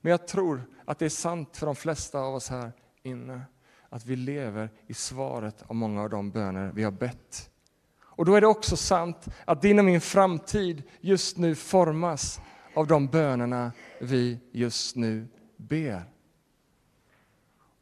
Men 0.00 0.10
jag 0.10 0.26
tror 0.26 0.62
att 0.84 0.98
det 0.98 1.04
är 1.04 1.08
sant 1.08 1.56
för 1.56 1.66
de 1.66 1.76
flesta 1.76 2.18
av 2.18 2.34
oss 2.34 2.48
här 2.48 2.72
inne, 3.02 3.42
att 3.88 4.06
vi 4.06 4.16
lever 4.16 4.70
i 4.86 4.94
svaret 4.94 5.62
av 5.66 5.74
många 5.74 6.02
av 6.02 6.10
de 6.10 6.30
böner 6.30 6.72
vi 6.74 6.82
har 6.82 6.90
bett. 6.90 7.50
Och 8.14 8.24
då 8.24 8.34
är 8.34 8.40
det 8.40 8.46
också 8.46 8.76
sant 8.76 9.26
att 9.44 9.62
din 9.62 9.78
och 9.78 9.84
min 9.84 10.00
framtid 10.00 10.82
just 11.00 11.36
nu 11.36 11.54
formas 11.54 12.40
av 12.74 12.86
de 12.86 13.06
bönerna 13.06 13.72
vi 14.00 14.38
just 14.52 14.96
nu 14.96 15.28
ber. 15.56 16.04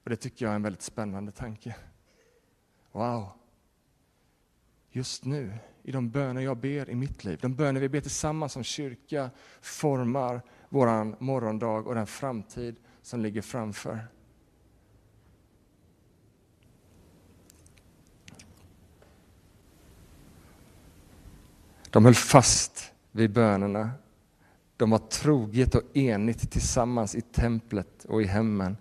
Och 0.05 0.11
Det 0.11 0.17
tycker 0.17 0.45
jag 0.45 0.53
är 0.53 0.57
en 0.57 0.63
väldigt 0.63 0.83
spännande 0.83 1.33
tanke. 1.33 1.77
Wow! 2.93 3.33
Just 4.91 5.25
nu, 5.25 5.53
i 5.83 5.93
de 5.93 6.11
böner 6.11 6.41
jag 6.41 6.57
ber 6.57 6.91
i 6.91 6.95
mitt 6.95 7.25
liv, 7.25 7.39
de 7.43 7.55
böner 7.55 7.81
vi 7.81 7.89
ber 7.89 8.01
tillsammans 8.01 8.53
som 8.53 8.63
kyrka, 8.63 9.31
formar 9.61 10.43
vår 10.69 11.23
morgondag 11.23 11.87
och 11.87 11.95
den 11.95 12.07
framtid 12.07 12.77
som 13.03 13.21
ligger 13.21 13.43
framför. 13.43 13.99
De 21.91 22.05
höll 22.05 22.15
fast 22.15 22.93
vid 23.13 23.33
bönerna. 23.33 23.91
De 24.77 24.91
var 24.91 24.99
troget 24.99 25.75
och 25.75 25.97
enigt 25.97 26.51
tillsammans 26.51 27.15
i 27.15 27.21
templet 27.21 28.05
och 28.05 28.23
i 28.23 28.25
hemmen 28.25 28.77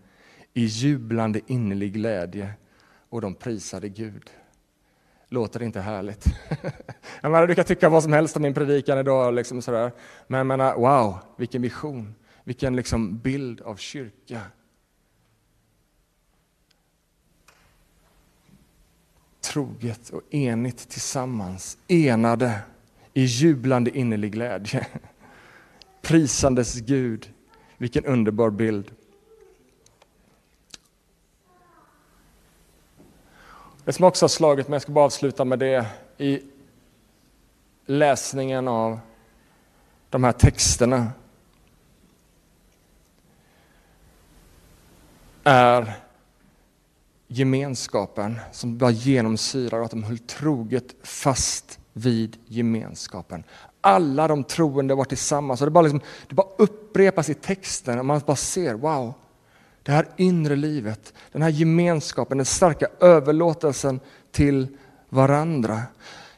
i 0.53 0.65
jublande 0.65 1.41
innerlig 1.47 1.93
glädje 1.93 2.53
och 3.09 3.21
de 3.21 3.35
prisade 3.35 3.89
Gud. 3.89 4.29
Låter 5.27 5.59
det 5.59 5.65
inte 5.65 5.81
härligt? 5.81 6.25
jag 7.21 7.31
menar, 7.31 7.47
du 7.47 7.55
kan 7.55 7.65
tycka 7.65 7.89
vad 7.89 8.03
som 8.03 8.13
helst 8.13 8.35
om 8.35 8.41
min 8.41 8.53
predikan 8.53 8.97
idag, 8.97 9.33
liksom 9.33 9.61
sådär. 9.61 9.91
men 10.27 10.37
jag 10.37 10.47
menar, 10.47 10.75
wow, 10.75 11.17
vilken 11.37 11.61
vision, 11.61 12.15
vilken 12.43 12.75
liksom 12.75 13.17
bild 13.17 13.61
av 13.61 13.75
kyrka. 13.75 14.41
Troget 19.41 20.09
och 20.09 20.21
enigt 20.29 20.89
tillsammans, 20.89 21.77
enade 21.87 22.61
i 23.13 23.23
jublande 23.23 23.97
innerlig 23.97 24.31
glädje. 24.31 24.87
Prisandes 26.01 26.75
Gud, 26.75 27.33
vilken 27.77 28.05
underbar 28.05 28.49
bild. 28.49 28.91
Det 33.85 33.93
som 33.93 34.05
också 34.05 34.23
har 34.23 34.29
slagit 34.29 34.67
mig, 34.67 34.75
jag 34.75 34.81
ska 34.81 34.91
bara 34.91 35.05
avsluta 35.05 35.45
med 35.45 35.59
det, 35.59 35.85
i 36.17 36.41
läsningen 37.85 38.67
av 38.67 38.99
de 40.09 40.23
här 40.23 40.31
texterna 40.31 41.11
är 45.43 45.93
gemenskapen 47.31 48.39
som 48.51 48.77
bara 48.77 48.91
genomsyrar 48.91 49.79
och 49.79 49.85
att 49.85 49.91
de 49.91 50.03
höll 50.03 50.17
troget 50.17 50.95
fast 51.03 51.79
vid 51.93 52.37
gemenskapen. 52.47 53.43
Alla 53.81 54.27
de 54.27 54.43
troende 54.43 54.95
var 54.95 55.05
tillsammans 55.05 55.61
och 55.61 55.67
det 55.67 55.71
bara, 55.71 55.81
liksom, 55.81 56.01
det 56.27 56.35
bara 56.35 56.47
upprepas 56.57 57.29
i 57.29 57.33
texten 57.33 57.99
och 57.99 58.05
man 58.05 58.21
bara 58.25 58.35
ser, 58.35 58.73
wow, 58.73 59.13
det 59.83 59.91
här 59.91 60.07
inre 60.17 60.55
livet, 60.55 61.13
den 61.31 61.41
här 61.41 61.49
gemenskapen, 61.49 62.37
den 62.37 62.45
starka 62.45 62.87
överlåtelsen 62.99 63.99
till 64.31 64.67
varandra. 65.09 65.81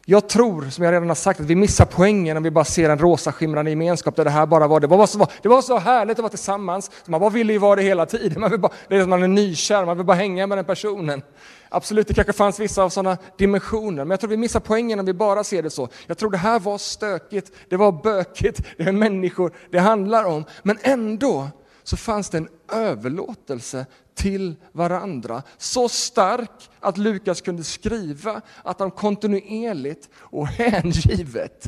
Jag 0.05 0.29
tror, 0.29 0.69
som 0.69 0.83
jag 0.83 0.91
redan 0.91 1.07
har 1.07 1.15
sagt, 1.15 1.39
att 1.39 1.45
vi 1.45 1.55
missar 1.55 1.85
poängen 1.85 2.37
om 2.37 2.43
vi 2.43 2.51
bara 2.51 2.65
ser 2.65 2.89
en 2.89 2.99
rosa 2.99 3.31
skimrande 3.31 3.71
gemenskap 3.71 4.15
där 4.15 4.23
det 4.23 4.29
här 4.29 4.45
bara 4.45 4.67
var 4.67 4.79
det. 4.79 4.87
Var 4.87 5.07
så, 5.07 5.27
det 5.41 5.49
var 5.49 5.61
så 5.61 5.77
härligt 5.77 6.17
att 6.17 6.23
vara 6.23 6.29
tillsammans, 6.29 6.91
man 7.05 7.19
bara 7.19 7.29
ville 7.29 7.53
ju 7.53 7.59
vara 7.59 7.75
det 7.75 7.81
hela 7.81 8.05
tiden. 8.05 8.41
Man 8.41 8.51
vill 8.51 8.59
bara, 8.59 8.71
det 8.87 8.95
är 8.95 9.01
som 9.01 9.09
man 9.09 9.23
är 9.23 9.27
nykär, 9.27 9.85
man 9.85 9.97
vill 9.97 10.05
bara 10.05 10.17
hänga 10.17 10.47
med 10.47 10.57
den 10.57 10.65
personen. 10.65 11.21
Absolut, 11.69 12.07
det 12.07 12.13
kanske 12.13 12.33
fanns 12.33 12.59
vissa 12.59 12.83
av 12.83 12.89
sådana 12.89 13.17
dimensioner, 13.37 14.03
men 14.05 14.09
jag 14.09 14.19
tror 14.19 14.29
vi 14.29 14.37
missar 14.37 14.59
poängen 14.59 14.99
om 14.99 15.05
vi 15.05 15.13
bara 15.13 15.43
ser 15.43 15.63
det 15.63 15.69
så. 15.69 15.89
Jag 16.07 16.17
tror 16.17 16.31
det 16.31 16.37
här 16.37 16.59
var 16.59 16.77
stökigt, 16.77 17.51
det 17.69 17.77
var 17.77 17.91
bökigt, 17.91 18.61
det 18.77 18.83
är 18.83 18.91
människor 18.91 19.51
det 19.71 19.79
handlar 19.79 20.25
om. 20.25 20.45
Men 20.63 20.77
ändå 20.81 21.49
så 21.83 21.97
fanns 21.97 22.29
det 22.29 22.37
en 22.37 22.49
överlåtelse 22.71 23.85
till 24.13 24.55
varandra. 24.71 25.43
Så 25.57 25.89
stark 25.89 26.69
att 26.79 26.97
Lukas 26.97 27.41
kunde 27.41 27.63
skriva 27.63 28.41
att 28.63 28.79
han 28.79 28.91
kontinuerligt 28.91 30.09
och 30.15 30.47
hängivet 30.47 31.65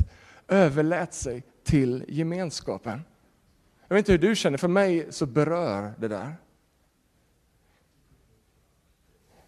överlät 0.48 1.14
sig 1.14 1.42
till 1.64 2.04
gemenskapen. 2.08 3.02
Jag 3.88 3.94
vet 3.94 4.02
inte 4.02 4.12
hur 4.12 4.18
du 4.18 4.36
känner, 4.36 4.58
för 4.58 4.68
mig 4.68 5.06
så 5.10 5.26
berör 5.26 5.94
det 5.98 6.08
där. 6.08 6.36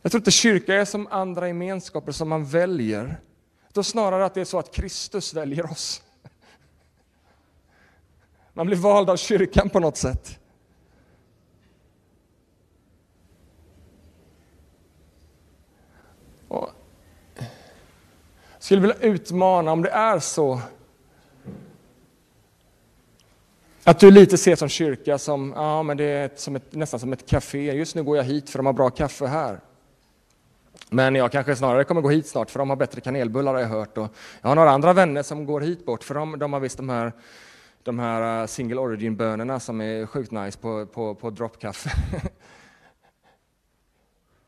Jag 0.03 0.13
tror 0.13 0.21
inte 0.21 0.31
kyrka 0.31 0.75
är 0.75 0.85
som 0.85 1.07
andra 1.07 1.49
gemenskaper 1.49 2.13
som 2.13 2.29
man 2.29 2.45
väljer. 2.45 3.21
Jag 3.67 3.75
tror 3.75 3.83
snarare 3.83 4.25
att 4.25 4.35
det 4.35 4.41
är 4.41 4.45
så 4.45 4.59
att 4.59 4.75
Kristus 4.75 5.35
väljer 5.35 5.71
oss. 5.71 6.03
Man 8.53 8.67
blir 8.67 8.77
vald 8.77 9.11
av 9.11 9.17
kyrkan 9.17 9.71
på 9.71 9.81
något 9.81 9.97
sätt. 9.97 10.39
Skulle 18.67 18.81
vilja 18.81 18.97
utmana 18.97 19.73
om 19.73 19.83
det 19.83 19.91
är 19.91 20.19
så 20.19 20.61
att 23.85 24.01
du 24.01 24.11
lite 24.11 24.39
ser 24.39 24.57
som 24.57 24.69
kyrka 24.69 25.19
som, 25.19 25.53
ja, 25.57 25.83
men 25.83 25.97
det 25.97 26.05
är 26.05 26.31
som 26.37 26.57
ett, 26.57 26.75
nästan 26.75 27.01
som 27.01 27.13
ett 27.13 27.27
café. 27.27 27.73
Just 27.73 27.95
nu 27.95 28.03
går 28.03 28.17
jag 28.17 28.25
hit 28.25 28.51
för 28.51 28.59
de 28.59 28.67
har 28.67 28.73
bra 28.73 28.91
kaffe 28.91 29.27
här. 29.27 29.61
Men 30.91 31.15
jag 31.15 31.33
kanske 31.33 31.57
snarare 31.57 31.85
kommer 31.85 32.01
gå 32.01 32.11
hit 32.11 32.27
snart 32.27 32.51
för 32.51 32.59
de 32.59 32.69
har 32.69 32.77
bättre 32.77 33.01
kanelbullar 33.01 33.55
har 33.55 33.61
jag 33.61 33.69
hört. 33.69 33.99
Och 33.99 34.09
jag 34.41 34.49
har 34.49 34.55
några 34.55 34.71
andra 34.71 34.93
vänner 34.93 35.23
som 35.23 35.47
går 35.47 35.61
hit 35.61 35.87
bort 35.87 36.05
för 36.05 36.15
de, 36.15 36.39
de 36.39 36.53
har 36.53 36.61
visst 36.61 36.77
de 36.77 36.89
här, 36.89 37.13
de 37.83 37.99
här 37.99 38.41
eh, 38.41 38.47
single 38.47 38.81
origin-bönorna 38.81 39.61
som 39.61 39.81
är 39.81 40.07
sjukt 40.07 40.31
nice 40.31 40.59
på, 40.59 40.87
på, 40.87 41.15
på 41.15 41.31
droppkaffe. 41.31 41.91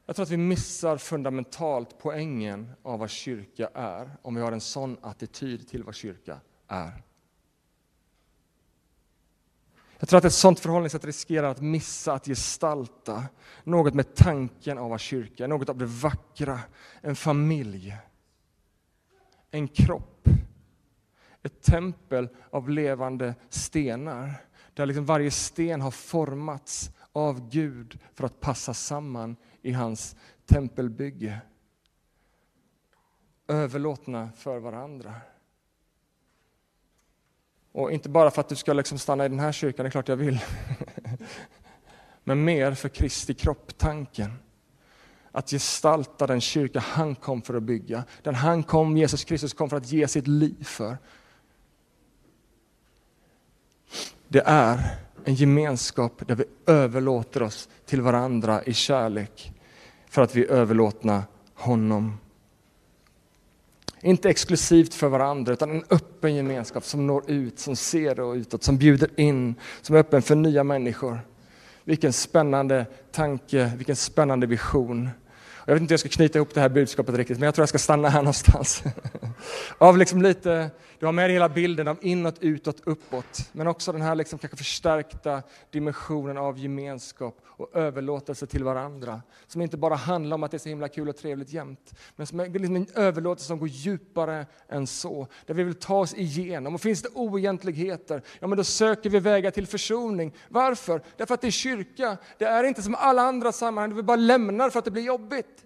jag 0.09 0.17
tror 0.17 0.25
att 0.25 0.31
vi 0.31 0.37
missar 0.37 0.97
fundamentalt 0.97 1.99
poängen 1.99 2.73
av 2.83 2.99
vad 2.99 3.11
kyrka 3.11 3.71
är 3.75 4.11
om 4.23 4.35
vi 4.35 4.41
har 4.41 4.53
en 4.53 4.61
sån 4.61 4.97
attityd 5.03 5.69
till 5.69 5.83
vad 5.83 5.95
kyrka 5.95 6.41
är. 6.69 7.03
Jag 9.99 10.09
tror 10.09 10.19
att 10.19 10.25
ett 10.25 10.33
sådant 10.33 10.61
förhållningssätt 10.61 11.05
riskerar 11.05 11.51
att 11.51 11.61
missa 11.61 12.13
att 12.13 12.27
gestalta 12.27 13.25
något 13.65 13.95
med 13.95 14.15
tanken 14.15 14.79
av 14.79 14.91
vad 14.91 15.01
kyrka 15.01 15.45
är, 15.45 15.49
något 15.49 15.69
av 15.69 15.79
det 15.79 15.87
vackra, 15.87 16.61
en 17.01 17.17
familj, 17.17 17.97
en 19.51 19.69
kropp, 19.69 20.29
ett 21.43 21.63
tempel 21.63 22.29
av 22.51 22.71
levande 22.71 23.35
stenar, 23.49 24.35
där 24.75 24.87
liksom 24.87 25.05
varje 25.05 25.31
sten 25.31 25.81
har 25.81 25.91
formats 25.91 26.91
av 27.13 27.49
Gud 27.51 27.99
för 28.15 28.25
att 28.25 28.41
passa 28.41 28.75
samman 28.75 29.37
i 29.63 29.73
hans 29.73 30.17
tempelbygge. 30.47 31.41
Överlåtna 33.49 34.31
för 34.37 34.59
varandra. 34.59 35.15
Och 37.73 37.93
inte 37.93 38.09
bara 38.09 38.31
för 38.31 38.41
att 38.41 38.49
du 38.49 38.57
ska 38.57 38.73
liksom 38.73 38.99
stanna 38.99 39.25
i 39.25 39.29
den 39.29 39.41
här 39.41 39.53
kyrkan, 39.53 39.85
det 39.85 39.89
är 39.89 39.91
klart 39.91 40.09
jag 40.09 40.17
vill. 40.17 40.41
Men 42.25 42.45
mer 42.45 42.75
för 42.75 42.89
Kristi 42.89 43.35
kropp-tanken. 43.35 44.33
Att 45.33 45.51
gestalta 45.51 46.27
den 46.27 46.41
kyrka 46.41 46.81
han 46.81 47.15
kom 47.15 47.43
för 47.43 47.55
att 47.55 47.63
bygga. 47.63 48.05
Den 48.23 48.35
han 48.35 48.63
kom, 48.63 48.97
Jesus 48.97 49.25
Kristus 49.25 49.55
kom 49.55 49.71
för 49.71 49.77
att 49.77 49.93
ge 49.93 50.09
sitt 50.09 50.27
liv 50.27 50.65
för. 50.65 50.99
Det 54.29 54.43
är 54.47 54.99
en 55.29 55.35
gemenskap 55.35 56.23
där 56.27 56.35
vi 56.35 56.45
överlåter 56.67 57.43
oss 57.43 57.69
till 57.87 58.01
varandra 58.01 58.63
i 58.63 58.73
kärlek 58.73 59.53
för 60.09 60.23
att 60.23 60.35
vi 60.35 60.45
är 60.45 60.51
överlåtna 60.51 61.23
honom. 61.55 62.19
Inte 64.01 64.31
exklusivt 64.31 64.95
för 64.95 65.09
varandra, 65.09 65.53
utan 65.53 65.71
en 65.71 65.85
öppen 65.91 66.35
gemenskap 66.35 66.85
som 66.85 67.07
når 67.07 67.31
ut, 67.31 67.59
som 67.59 67.77
ser 67.77 68.21
och 68.21 68.35
utåt, 68.35 68.63
som 68.63 68.79
bjuder 68.79 69.21
in, 69.21 69.55
som 69.83 69.97
är 69.97 70.01
öppen 70.01 70.23
för 70.23 70.35
nya 70.35 70.65
människor. 70.65 71.21
Vilken 71.85 72.13
spännande 72.13 72.87
tanke, 73.13 73.73
vilken 73.77 73.97
spännande 73.97 74.47
vision. 74.47 75.09
Jag 75.65 75.75
vet 75.75 75.81
inte 75.81 75.93
hur 75.93 75.95
jag 75.95 76.01
ska 76.01 76.09
knyta 76.09 76.39
ihop 76.39 76.55
det 76.55 76.61
här 76.61 76.69
budskapet 76.69 77.15
riktigt, 77.15 77.39
men 77.39 77.47
jag 77.47 77.55
tror 77.55 77.63
jag 77.63 77.69
ska 77.69 77.79
stanna 77.79 78.09
här 78.09 78.23
någonstans. 78.23 78.83
Av 79.79 79.99
liksom 79.99 80.23
lite, 80.23 80.71
du 80.99 81.07
har 81.07 81.13
med 81.13 81.25
dig 81.25 81.33
hela 81.33 81.49
bilden 81.49 81.89
av 81.89 81.99
inåt, 82.01 82.39
utåt, 82.41 82.81
uppåt, 82.85 83.51
men 83.53 83.67
också 83.67 83.93
den 83.93 84.03
här 84.03 84.15
liksom 84.15 84.39
kanske 84.39 84.57
förstärkta 84.57 85.43
dimensionen 85.71 86.39
av 86.39 86.59
gemenskap 86.59 87.41
och 87.45 87.77
överlåtelse 87.77 88.47
till 88.47 88.65
varandra. 88.65 89.23
Som 89.47 89.61
inte 89.61 89.77
bara 89.77 89.95
handlar 89.95 90.35
om 90.35 90.43
att 90.43 90.51
det 90.51 90.57
är 90.57 90.59
så 90.59 90.69
himla 90.69 90.89
kul 90.89 91.09
och 91.09 91.17
trevligt 91.17 91.53
jämt, 91.53 91.95
men 92.17 92.27
som 92.27 92.41
är 92.41 92.49
liksom 92.49 92.77
en 92.77 92.87
överlåtelse 92.95 93.47
som 93.47 93.59
går 93.59 93.69
djupare 93.69 94.47
än 94.69 94.87
så. 94.87 95.27
Där 95.47 95.55
vi 95.55 95.63
vill 95.63 95.75
ta 95.75 95.99
oss 95.99 96.15
igenom. 96.15 96.75
Och 96.75 96.81
finns 96.81 97.03
det 97.03 97.09
oegentligheter, 97.15 98.23
ja 98.41 98.47
men 98.47 98.59
då 98.59 98.65
söker 98.65 99.11
vi 99.11 99.21
vägar 99.21 99.51
till 99.51 99.67
försoning. 99.67 100.35
Varför? 100.49 101.03
Därför 101.17 101.35
att 101.35 101.41
det 101.41 101.47
är 101.47 101.51
kyrka. 101.51 102.17
Det 102.39 102.45
är 102.45 102.65
inte 102.65 102.83
som 102.83 102.95
alla 102.95 103.23
andra 103.23 103.53
sammanhang, 103.53 103.91
där 103.91 103.97
vi 103.97 104.03
bara 104.03 104.17
lämnar 104.17 104.71
för 104.71 104.79
att 104.79 104.85
det 104.85 104.91
blir 104.91 105.03
jobbigt. 105.03 105.65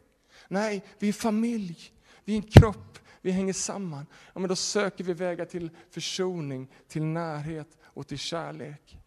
Nej, 0.48 0.84
vi 0.98 1.08
är 1.08 1.12
familj, 1.12 1.78
vi 2.24 2.32
är 2.32 2.36
en 2.36 2.42
kropp, 2.42 2.98
vi 3.22 3.30
hänger 3.30 3.52
samman. 3.52 4.06
Ja, 4.32 4.40
men 4.40 4.48
då 4.48 4.56
söker 4.56 5.04
vi 5.04 5.12
vägar 5.12 5.44
till 5.44 5.70
försoning, 5.90 6.68
till 6.88 7.02
närhet 7.02 7.78
och 7.82 8.06
till 8.06 8.18
kärlek. 8.18 8.98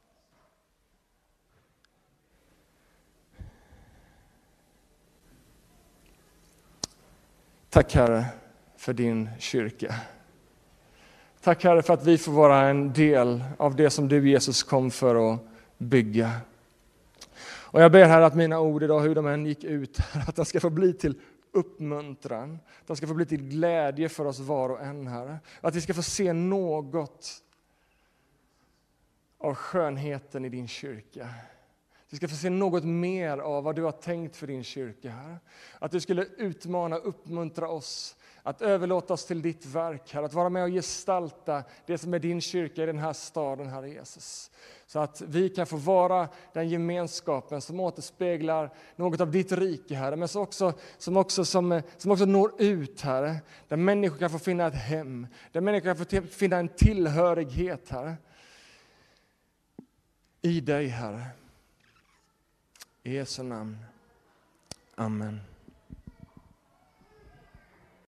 Tack 7.69 7.93
Herre 7.93 8.25
för 8.77 8.93
din 8.93 9.29
kyrka. 9.39 9.95
Tack 11.41 11.63
Herre 11.63 11.81
för 11.81 11.93
att 11.93 12.05
vi 12.05 12.17
får 12.17 12.31
vara 12.31 12.61
en 12.61 12.93
del 12.93 13.43
av 13.57 13.75
det 13.75 13.89
som 13.89 14.07
du 14.07 14.29
Jesus 14.29 14.63
kom 14.63 14.91
för 14.91 15.33
att 15.33 15.39
bygga. 15.77 16.31
Och 17.43 17.81
jag 17.81 17.91
ber 17.91 18.05
Herre 18.05 18.25
att 18.25 18.35
mina 18.35 18.59
ord 18.59 18.83
idag, 18.83 18.99
hur 18.99 19.15
de 19.15 19.27
än 19.27 19.45
gick 19.45 19.63
ut, 19.63 19.99
att 20.27 20.35
de 20.35 20.45
ska 20.45 20.59
få 20.59 20.69
bli 20.69 20.93
till 20.93 21.19
uppmuntran. 21.55 22.59
De 22.85 22.97
ska 22.97 23.07
få 23.07 23.13
bli 23.13 23.25
till 23.25 23.49
glädje 23.49 24.09
för 24.09 24.25
oss 24.25 24.39
var 24.39 24.69
och 24.69 24.81
en, 24.81 25.07
Herre. 25.07 25.39
Att 25.61 25.75
vi 25.75 25.81
ska 25.81 25.93
få 25.93 26.03
se 26.03 26.33
något 26.33 27.43
av 29.37 29.55
skönheten 29.55 30.45
i 30.45 30.49
din 30.49 30.67
kyrka. 30.67 31.29
Vi 32.09 32.17
ska 32.17 32.27
få 32.27 32.35
se 32.35 32.49
något 32.49 32.83
mer 32.83 33.37
av 33.37 33.63
vad 33.63 33.75
du 33.75 33.83
har 33.83 33.91
tänkt 33.91 34.35
för 34.35 34.47
din 34.47 34.63
kyrka, 34.63 35.09
Herre. 35.09 35.39
Att 35.79 35.91
du 35.91 35.99
skulle 35.99 36.25
utmana 36.25 36.95
och 36.95 37.07
uppmuntra 37.07 37.67
oss 37.67 38.15
att 38.47 38.61
överlåta 38.61 39.13
oss 39.13 39.25
till 39.25 39.41
ditt 39.41 39.65
verk, 39.65 40.13
Herre. 40.13 40.25
Att 40.25 40.33
vara 40.33 40.49
med 40.49 40.63
och 40.63 40.69
gestalta 40.69 41.63
det 41.85 41.97
som 41.97 42.13
är 42.13 42.19
din 42.19 42.41
kyrka 42.41 42.83
i 42.83 42.85
den 42.85 42.97
här 42.97 43.13
staden, 43.13 43.67
Herre 43.67 43.89
Jesus. 43.89 44.51
Så 44.85 44.99
att 44.99 45.21
vi 45.21 45.49
kan 45.49 45.65
få 45.65 45.75
vara 45.77 46.29
den 46.53 46.69
gemenskapen 46.69 47.61
som 47.61 47.79
återspeglar 47.79 48.73
något 48.95 49.21
av 49.21 49.31
ditt 49.31 49.51
rike, 49.51 49.95
Herre, 49.95 50.15
men 50.15 50.27
som 50.27 50.41
också, 50.41 50.73
som 50.97 51.17
också, 51.17 51.45
som, 51.45 51.81
som 51.97 52.11
också 52.11 52.25
når 52.25 52.61
ut, 52.61 53.01
Herre. 53.01 53.35
Där 53.67 53.77
människor 53.77 54.17
kan 54.17 54.29
få 54.29 54.39
finna 54.39 54.67
ett 54.67 54.75
hem, 54.75 55.27
där 55.51 55.61
människor 55.61 55.95
kan 56.05 56.23
få 56.23 56.27
finna 56.27 56.57
en 56.57 56.67
tillhörighet, 56.67 57.89
Herre. 57.89 58.15
I 60.41 60.61
dig, 60.61 60.87
Herre. 60.87 61.25
I 63.03 63.15
Jesu 63.15 63.43
namn. 63.43 63.77
Amen. 64.95 65.54